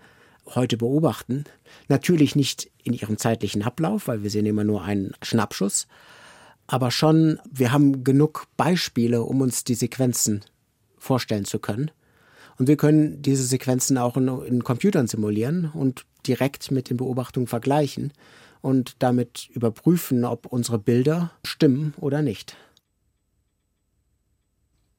heute 0.53 0.77
beobachten. 0.77 1.45
Natürlich 1.87 2.35
nicht 2.35 2.71
in 2.83 2.93
ihrem 2.93 3.17
zeitlichen 3.17 3.63
Ablauf, 3.63 4.07
weil 4.07 4.23
wir 4.23 4.29
sehen 4.29 4.45
immer 4.45 4.63
nur 4.63 4.83
einen 4.83 5.13
Schnappschuss 5.21 5.87
aber 6.67 6.91
schon, 6.91 7.39
wir 7.49 7.71
haben 7.71 8.03
genug 8.03 8.47
Beispiele, 8.57 9.23
um 9.23 9.41
uns 9.41 9.63
die 9.63 9.75
Sequenzen 9.75 10.43
vorstellen 10.97 11.45
zu 11.45 11.59
können. 11.59 11.91
Und 12.57 12.67
wir 12.67 12.77
können 12.77 13.21
diese 13.21 13.43
Sequenzen 13.43 13.97
auch 13.97 14.17
in, 14.17 14.27
in 14.27 14.63
Computern 14.63 15.07
simulieren 15.07 15.71
und 15.73 16.05
direkt 16.25 16.71
mit 16.71 16.89
den 16.89 16.97
Beobachtungen 16.97 17.47
vergleichen 17.47 18.13
und 18.61 18.95
damit 18.99 19.49
überprüfen, 19.53 20.25
ob 20.25 20.47
unsere 20.47 20.79
Bilder 20.79 21.31
stimmen 21.43 21.93
oder 21.97 22.21
nicht. 22.21 22.55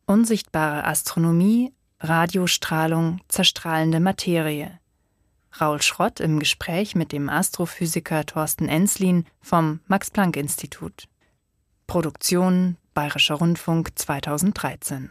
Unsichtbare 0.07 0.85
Astronomie, 0.85 1.73
Radiostrahlung, 1.99 3.21
zerstrahlende 3.27 3.99
Materie. 3.99 4.79
Raul 5.61 5.83
Schrott 5.83 6.21
im 6.21 6.39
Gespräch 6.39 6.95
mit 6.95 7.11
dem 7.13 7.29
Astrophysiker 7.29 8.25
Thorsten 8.27 8.69
Enslin 8.69 9.25
vom 9.41 9.81
Max 9.89 10.11
Planck 10.11 10.37
Institut. 10.37 11.09
Produktion 11.87 12.77
Bayerischer 12.95 13.37
Rundfunk 13.37 13.99
2013 13.99 15.11